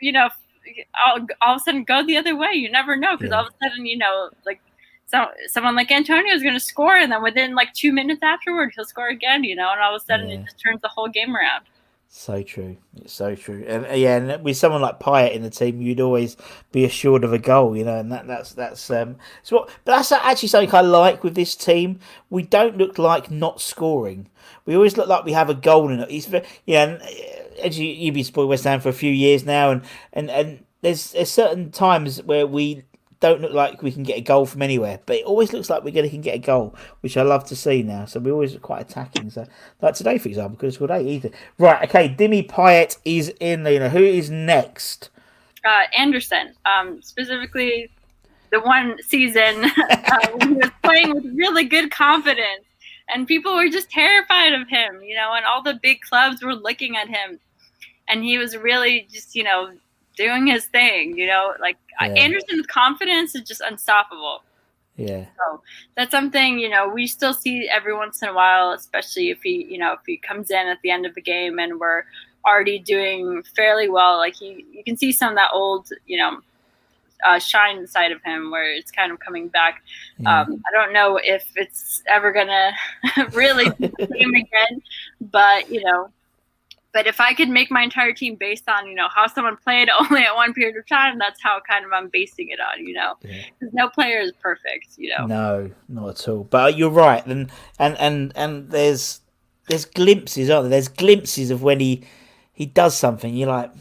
[0.00, 0.28] you know."
[1.04, 2.52] All, all of a sudden go the other way.
[2.52, 3.38] You never know because Yeah.
[3.38, 4.60] all of a sudden, you know, like
[5.10, 8.72] so, someone like Antonio is going to score, and then within like two minutes afterward,
[8.74, 10.36] he'll score again, you know, and all of a sudden Yeah.
[10.36, 11.64] it just turns the whole game around.
[12.12, 12.76] So true.
[12.96, 13.64] It's so true.
[13.68, 16.36] And uh, yeah, and with someone like Payet in the team, you'd always
[16.72, 19.92] be assured of a goal, you know, and that, that's that's um so what but
[19.96, 22.00] that's actually something I like with this team.
[22.28, 24.28] We don't look like not scoring.
[24.66, 26.10] We always look like we have a goal in it.
[26.10, 26.28] It's
[26.66, 27.06] yeah, and uh,
[27.62, 29.82] as you you've been supporting West Ham for a few years now and
[30.12, 32.82] and, and there's there's certain times where we
[33.20, 35.84] don't look like we can get a goal from anywhere, but it always looks like
[35.84, 38.06] we're going to can get a goal, which I love to see now.
[38.06, 39.30] So we're always quite attacking.
[39.30, 39.46] So
[39.82, 41.30] like today, for example, because scored eight either.
[41.58, 42.08] Right, okay.
[42.08, 45.10] Dimi Payet is in know, who is next?
[45.64, 47.90] Uh, Anderson, um, specifically
[48.50, 52.64] the one season uh, when he was playing with really good confidence,
[53.08, 56.54] and people were just terrified of him, you know, and all the big clubs were
[56.54, 57.38] looking at him,
[58.08, 59.70] and he was really just, you know,
[60.16, 62.08] doing his thing, you know, like Yeah.
[62.08, 64.42] Anderson's confidence is just unstoppable.
[64.96, 65.62] Yeah, So
[65.94, 69.64] that's something you know we still see every once in a while, especially if he
[69.64, 72.04] you know if he comes in at the end of the game and we're
[72.44, 74.18] already doing fairly well.
[74.18, 76.40] Like he, you can see some of that old you know
[77.26, 79.82] uh, shine inside of him where it's kind of coming back.
[80.18, 80.40] yeah.
[80.42, 82.72] Um, I don't know if it's ever gonna
[83.32, 83.66] really
[83.98, 84.82] again,
[85.20, 86.10] but you know.
[86.92, 89.88] But if I could make my entire team based on, you know, how someone played
[90.00, 92.94] only at one period of time, that's how kind of I'm basing it on, you
[92.94, 93.14] know.
[93.22, 93.42] Yeah.
[93.58, 95.26] Because no player is perfect, you know.
[95.26, 96.44] No, not at all.
[96.44, 99.20] But you're right, and and and and there's
[99.68, 100.70] there's glimpses, aren't there?
[100.70, 102.02] There's glimpses of when he
[102.52, 103.34] he does something.
[103.34, 103.72] You're like,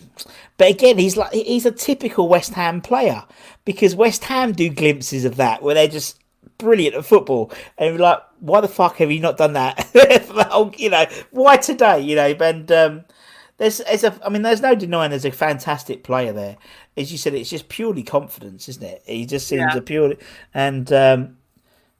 [0.58, 3.26] but again, he's like he's a typical West Ham player
[3.66, 6.20] because West Ham do glimpses of that where they're just
[6.58, 9.80] brilliant at football, and you're like, why the fuck have you not done that?
[10.52, 12.00] Whole- you know, why today?
[12.02, 13.06] You know, and um,
[13.58, 16.58] there's, there's a, I mean, there's no denying there's a fantastic player there.
[16.98, 19.04] As you said, it's just purely confidence, isn't it?
[19.06, 19.78] He just seems Yeah.
[19.78, 20.18] a purely
[20.54, 20.92] and.
[20.94, 21.36] um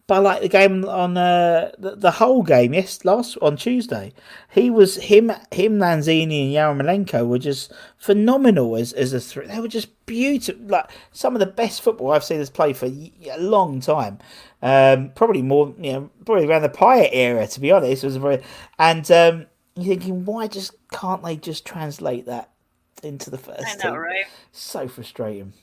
[0.10, 4.12] but like the game on uh, the, the whole game, yes, last on Tuesday,
[4.50, 9.46] he was him, him, Lanzini and Yarmolenko were just phenomenal as as a three.
[9.46, 12.88] They were just beautiful, like some of the best football I've seen us play for
[12.88, 14.18] a long time.
[14.64, 18.04] Um, probably more, you know, probably around the Payet era, to be honest.
[18.04, 18.42] It was very
[18.80, 19.46] and um,
[19.76, 22.50] you're thinking, why just can't they just translate that
[23.04, 24.00] into the first I know, team?
[24.00, 24.26] right?
[24.54, 25.54] So frustrating.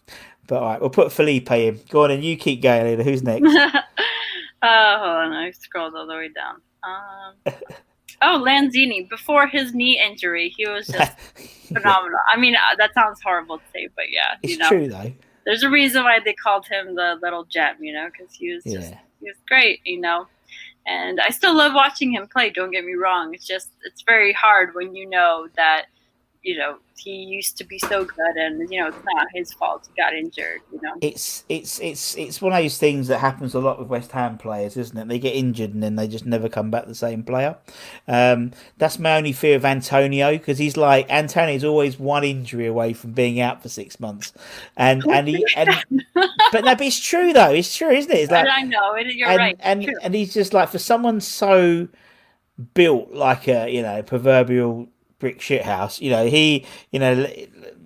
[0.47, 1.81] But all right, we'll put Felipe in.
[1.91, 3.01] Go on and you keep going.
[3.01, 3.53] Who's next?
[4.69, 5.33] Oh, hold on.
[5.33, 6.57] I scrolled all the way down.
[6.83, 7.55] Um,
[8.23, 9.09] oh, Lanzini.
[9.09, 11.19] Before his knee injury, he was just
[11.69, 12.19] phenomenal.
[12.29, 15.13] I mean, uh, that sounds horrible to say, but yeah, It's you know, true though.
[15.45, 18.65] there's a reason why they called him the little gem, you know, because he was
[18.65, 18.99] just Yeah.
[19.21, 20.27] he was great, you know.
[20.87, 22.51] And I still love watching him play.
[22.51, 23.35] Don't get me wrong.
[23.35, 25.87] It's just it's very hard when you know that
[26.47, 29.87] you know he used to be so good, and you know it's not his fault
[29.87, 30.61] he got injured.
[30.73, 30.95] You know.
[31.03, 34.39] It's it's it's it's one of those things that happens a lot with West Ham
[34.39, 35.09] players, isn't it?
[35.09, 37.59] They get injured and then they just never come back the same player.
[38.07, 42.93] Um, that's my only fear of Antonio because he's like Antonio's always one injury away
[42.93, 44.33] from being out for six months,
[44.77, 45.71] and and he and
[46.15, 47.51] but no, but it's true though.
[47.51, 48.19] It's true, isn't it?
[48.21, 49.57] It's like and I know it, you're and, right.
[49.61, 51.89] and and he's just like for someone so
[52.73, 54.89] built like a you know proverbial
[55.19, 56.01] brick shit house.
[56.01, 57.27] You know he you know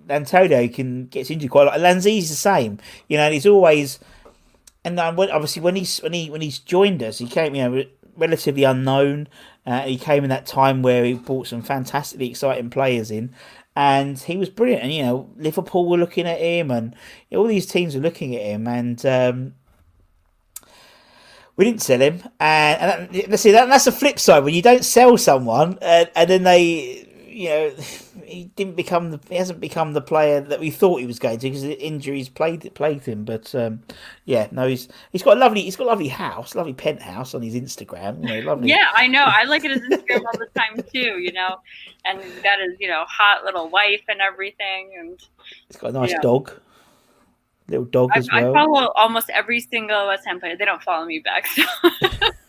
[0.09, 1.79] Antonio can gets injured quite a lot.
[1.79, 2.79] Lanzi's the same.
[3.07, 3.99] You know and he's always
[4.83, 7.83] and then obviously when he's when he when he's joined us, he came you know
[8.15, 9.27] relatively unknown.
[9.65, 13.33] Uh, he came in that time where he brought some fantastically exciting players in.
[13.75, 16.93] And he was brilliant, and you know Liverpool were looking at him, and
[17.31, 19.53] all these teams were looking at him, and um,
[21.55, 24.61] we didn't sell him, and, and that, see that that's the flip side when you
[24.61, 27.69] don't sell someone, and, and then they, you know,
[28.25, 31.39] he didn't become the he hasn't become the player that we thought he was going
[31.39, 33.23] to because the injuries played plagued him.
[33.23, 33.81] But um,
[34.25, 37.41] yeah, no, he's he's got a lovely he's got a lovely house, lovely penthouse on
[37.41, 38.21] his Instagram.
[38.21, 38.69] You know, lovely.
[38.69, 39.23] Yeah, I know.
[39.25, 41.19] I look at his Instagram all the time too.
[41.19, 41.57] You know,
[42.05, 45.19] and he's got his you know hot little wife and everything, and
[45.67, 46.21] he's got a nice yeah.
[46.21, 46.51] dog.
[47.67, 48.49] Little dog I, as well.
[48.49, 50.57] I follow almost every single West Ham player.
[50.57, 51.47] They don't follow me back.
[51.47, 51.63] So.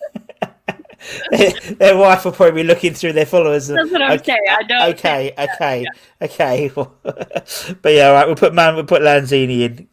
[1.78, 3.68] their wife will probably be looking through their followers.
[3.68, 4.40] That's what I'm okay, saying.
[4.50, 4.88] I know.
[4.90, 5.86] Okay, okay,
[6.20, 6.70] okay.
[6.74, 8.26] but yeah, all right.
[8.26, 8.74] We'll put man.
[8.74, 9.88] We'll put Lanzini in.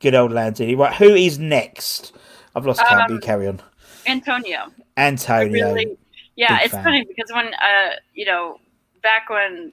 [0.00, 0.76] Good old Lanzini.
[0.76, 0.94] Right.
[0.94, 2.12] Who is next?
[2.54, 3.10] I've lost count.
[3.10, 3.60] Um, carry on.
[4.06, 4.72] Antonio.
[4.96, 5.74] Antonio.
[5.74, 5.96] Really,
[6.36, 6.84] yeah, Big it's fan.
[6.84, 8.58] funny because when uh, you know,
[9.02, 9.72] back when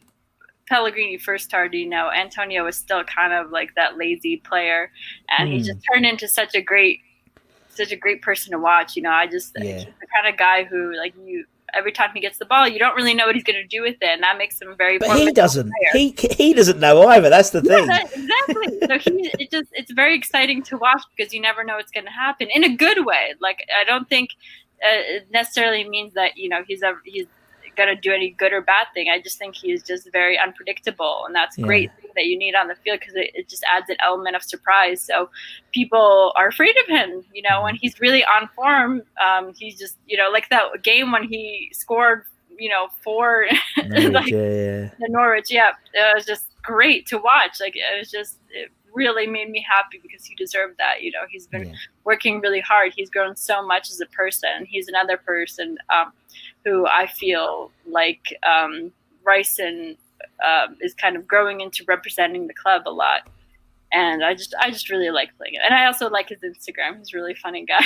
[0.67, 4.91] Pellegrini first started, you know, Antonio was still kind of like that lazy player,
[5.37, 5.63] and he Hmm.
[5.65, 7.01] just turned into such a great,
[7.69, 8.95] such a great person to watch.
[8.95, 9.85] You know, I just Yeah.
[10.15, 11.45] Kind of guy who like you.
[11.73, 13.81] Every time he gets the ball, you don't really know what he's going to do
[13.81, 14.97] with it, and that makes him very.
[14.97, 15.69] But he doesn't.
[15.69, 15.89] player.
[15.91, 17.29] He he doesn't know either.
[17.29, 17.87] That's the thing.
[17.87, 18.79] that- exactly.
[18.87, 22.05] So he, it just, it's very exciting to watch because you never know what's going
[22.05, 23.33] to happen in a good way.
[23.41, 24.29] Like I don't think
[24.83, 27.27] uh, it necessarily means that you know he's ever, he's
[27.75, 29.09] going to do any good or bad thing.
[29.09, 31.67] I just think he's just very unpredictable, and that's a Yeah.
[31.67, 34.35] great thing that you need on the field because it, it just adds an element
[34.35, 35.01] of surprise.
[35.01, 35.29] So
[35.71, 37.23] people are afraid of him.
[37.33, 41.11] You know, when he's really on form, um, he's just you know like that game
[41.11, 42.23] when he scored.
[42.57, 43.47] You know, four
[43.85, 44.89] Norwich, like, yeah, yeah.
[44.97, 47.59] the Norwich, yeah, it was just great to watch.
[47.59, 51.01] Like it was just, it really made me happy because he deserved that.
[51.01, 51.75] You know, he's been Yeah.
[52.05, 52.93] working really hard.
[52.95, 54.65] He's grown so much as a person.
[54.65, 56.13] He's another person um,
[56.65, 58.91] who I feel like um,
[59.23, 59.95] Ryson
[60.45, 63.29] um, is kind of growing into representing the club a lot.
[63.93, 65.61] And I just, I just really like playing it.
[65.63, 66.97] And I also like his Instagram.
[66.97, 67.85] He's a really funny guy.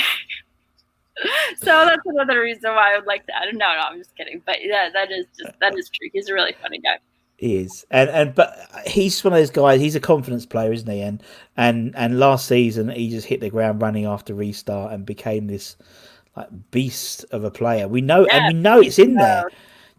[1.58, 3.58] so that's another reason why I would like to add him.
[3.58, 4.42] No, no, I'm just kidding.
[4.44, 6.08] But yeah, that is just that is true.
[6.12, 6.98] He's a really funny guy.
[7.36, 8.54] He is, and and but
[8.86, 9.80] he's one of those guys.
[9.80, 11.00] He's a confidence player, isn't he?
[11.00, 11.22] And
[11.56, 15.76] and and last season he just hit the ground running after restart and became this
[16.36, 17.88] like beast of a player.
[17.88, 19.44] We know, Yeah, and we know it's in there.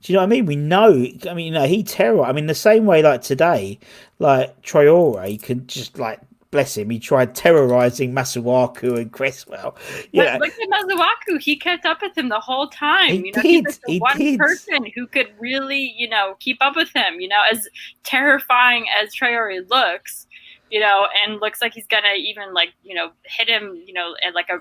[0.01, 0.45] Do you know what I mean?
[0.47, 1.05] We know.
[1.29, 2.23] I mean, you know, he terror.
[2.23, 3.79] I mean, the same way like today,
[4.19, 6.19] like Traore can just like
[6.51, 6.89] bless him.
[6.89, 9.75] He tried terrorizing Masuaku and Cresswell.
[10.13, 11.39] But look at Masuaku.
[11.41, 13.11] He kept up with him the whole time.
[13.11, 14.39] He you know, he's did, like the he one did.
[14.39, 17.19] person who could really, you know, keep up with him.
[17.19, 17.67] You know, as
[18.03, 20.27] terrifying as Traore looks,
[20.69, 24.15] you know, and looks like he's gonna even like, you know, hit him, you know,
[24.25, 24.59] at like a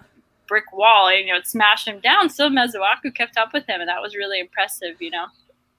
[0.51, 2.28] brick wall, and, you know, smash him down.
[2.28, 5.01] Still, Masuaku kept up with him, and that was really impressive.
[5.01, 5.26] You know.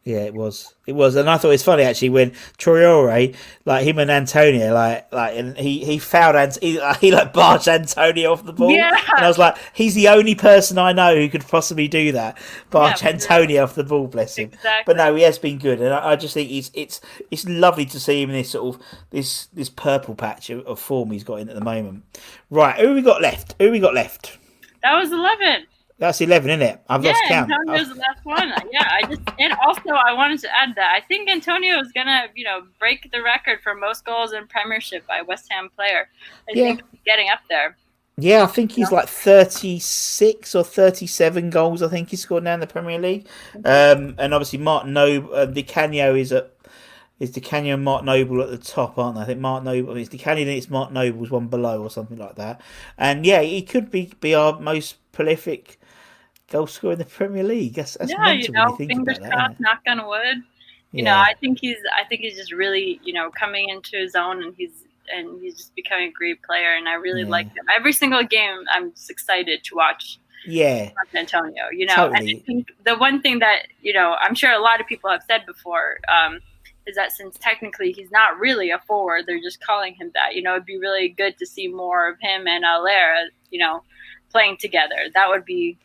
[0.04, 0.74] Yeah, it was.
[0.88, 4.74] It was, and I thought it was funny actually when Traore, like him and Antonio,
[4.74, 8.72] like like, and he he fouled and he, he like barged Antonio off the ball.
[8.72, 8.98] Yeah.
[9.16, 12.40] and I was like, he's the only person I know who could possibly do that,
[12.72, 14.08] barge Yeah, Antonio off the ball.
[14.08, 14.50] Bless him.
[14.52, 14.84] Exactly.
[14.88, 17.00] But no, he has been good, and I, I just think it's it's
[17.30, 20.80] it's lovely to see him in this sort of this this purple patch of, of
[20.80, 22.06] form he's got in at the moment.
[22.50, 23.54] Right, who we got left?
[23.60, 24.40] Who we got left?
[24.84, 25.66] That was eleven.
[25.98, 26.82] That's eleven, isn't it?
[26.90, 27.52] I've yeah, lost count.
[27.52, 28.52] Antonio's the last one.
[28.72, 32.26] Yeah, I just and also I wanted to add that I think Antonio is gonna,
[32.36, 36.10] you know, break the record for most goals in Premiership by West Ham player.
[36.50, 36.64] I Yeah.
[36.66, 37.78] think he's getting up there.
[38.18, 42.60] Yeah, I think he's like 36 or 37 goals, I think he scored now in
[42.60, 43.28] the Premier League.
[43.64, 46.52] Um, and obviously, Mark Noble, uh, Di Canio is at.
[47.22, 49.22] Is Di Canio and Mark Noble at the top, aren't they?
[49.22, 52.18] I think Mark Noble, it's Di Canio, then it's Mark Noble's one below or something
[52.18, 52.62] like that.
[52.98, 55.80] And yeah, he could be, be our most prolific
[56.50, 57.76] goal scorer in the Premier League.
[57.76, 60.38] That's, that's yeah, you know, fingers crossed, knock on wood.
[60.94, 61.12] You Yeah.
[61.14, 64.44] know, I think he's I think he's just really, you know, coming into his own
[64.44, 64.84] and he's
[65.16, 67.30] and he's just becoming a great player and I really Yeah.
[67.30, 67.66] like him.
[67.78, 72.10] Every single game I'm just excited to watch yeah, Antonio, you know.
[72.14, 75.10] And I think the one thing that, you know, I'm sure a lot of people
[75.10, 76.40] have said before, um,
[76.88, 80.36] is that since technically he's not really a forward, they're just calling him that.
[80.36, 83.84] You know, it'd be really good to see more of him and Haller, you know,
[84.32, 84.96] playing together.
[85.14, 85.78] That would be,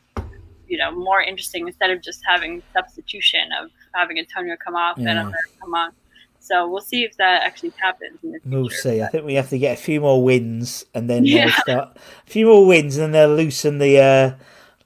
[0.66, 5.06] you know, more interesting instead of just having substitution of having Antonio come off and
[5.06, 5.22] Yeah.
[5.22, 5.92] Haller come on.
[6.38, 8.40] So we'll see if that actually happens in the.
[8.44, 9.02] We'll see.
[9.02, 11.50] I think we have to get a few more wins, and then Yeah.
[11.50, 14.30] start a few more wins, and then they'll loosen the uh,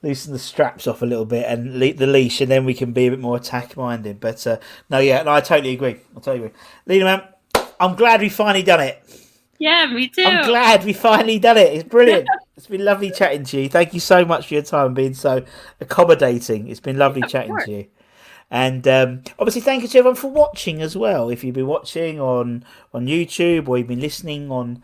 [0.02, 2.92] loosen the straps off a little bit and le- the leash, and then we can
[2.92, 4.20] be a bit more attack minded.
[4.20, 5.96] But uh, no, yeah, no, I totally agree.
[6.16, 6.58] I totally agree.
[6.86, 7.22] Lena, man,
[7.78, 9.02] I'm glad we finally done it.
[9.58, 10.24] Yeah, me too.
[10.24, 11.74] I'm glad we finally done it.
[11.74, 12.26] It's brilliant.
[12.56, 13.68] it's been lovely chatting to you.
[13.68, 15.44] Thank you so much for your time and being so
[15.80, 16.68] accommodating.
[16.68, 17.66] It's been lovely chatting course.
[17.66, 17.86] to you.
[18.50, 21.28] And um, obviously, thank you to everyone for watching as well.
[21.28, 24.82] If you've been watching on on YouTube or you've been listening on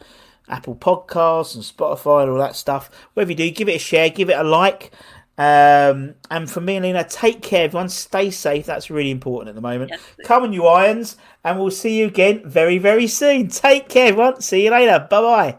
[0.49, 4.11] Apple Podcasts and Spotify and all that stuff, whatever you do, give it a share,
[4.11, 4.93] give it a like,
[5.39, 7.91] Um, and from me and Lena, take care, everyone.
[7.91, 8.65] Stay safe.
[8.65, 9.91] That's really important at the moment.
[9.91, 10.01] Yes.
[10.25, 13.49] Come on, you irons, and we'll see you again very, very soon.
[13.49, 14.41] Take care, everyone.
[14.41, 15.07] See you later.
[15.11, 15.59] Bye bye.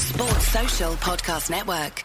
[0.00, 2.04] Sports Social Podcast Network.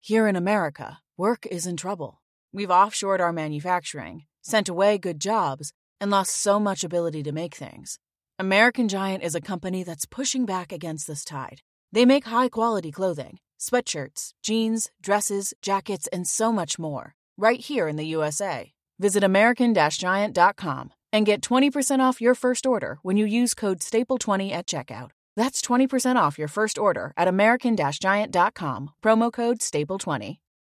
[0.00, 2.20] Here in America, work is in trouble.
[2.52, 7.54] We've offshored our manufacturing, sent away good jobs, and lost so much ability to make
[7.54, 7.98] things.
[8.40, 11.60] American Giant is a company that's pushing back against this tide.
[11.90, 17.88] They make high quality clothing, sweatshirts, jeans, dresses, jackets, and so much more, right here
[17.88, 18.72] in the USA.
[19.00, 24.52] Visit American Giant.com and get 20% off your first order when you use code STAPLE20
[24.52, 25.10] at checkout.
[25.34, 30.38] That's 20% off your first order at American Giant.com, promo code STAPLE20.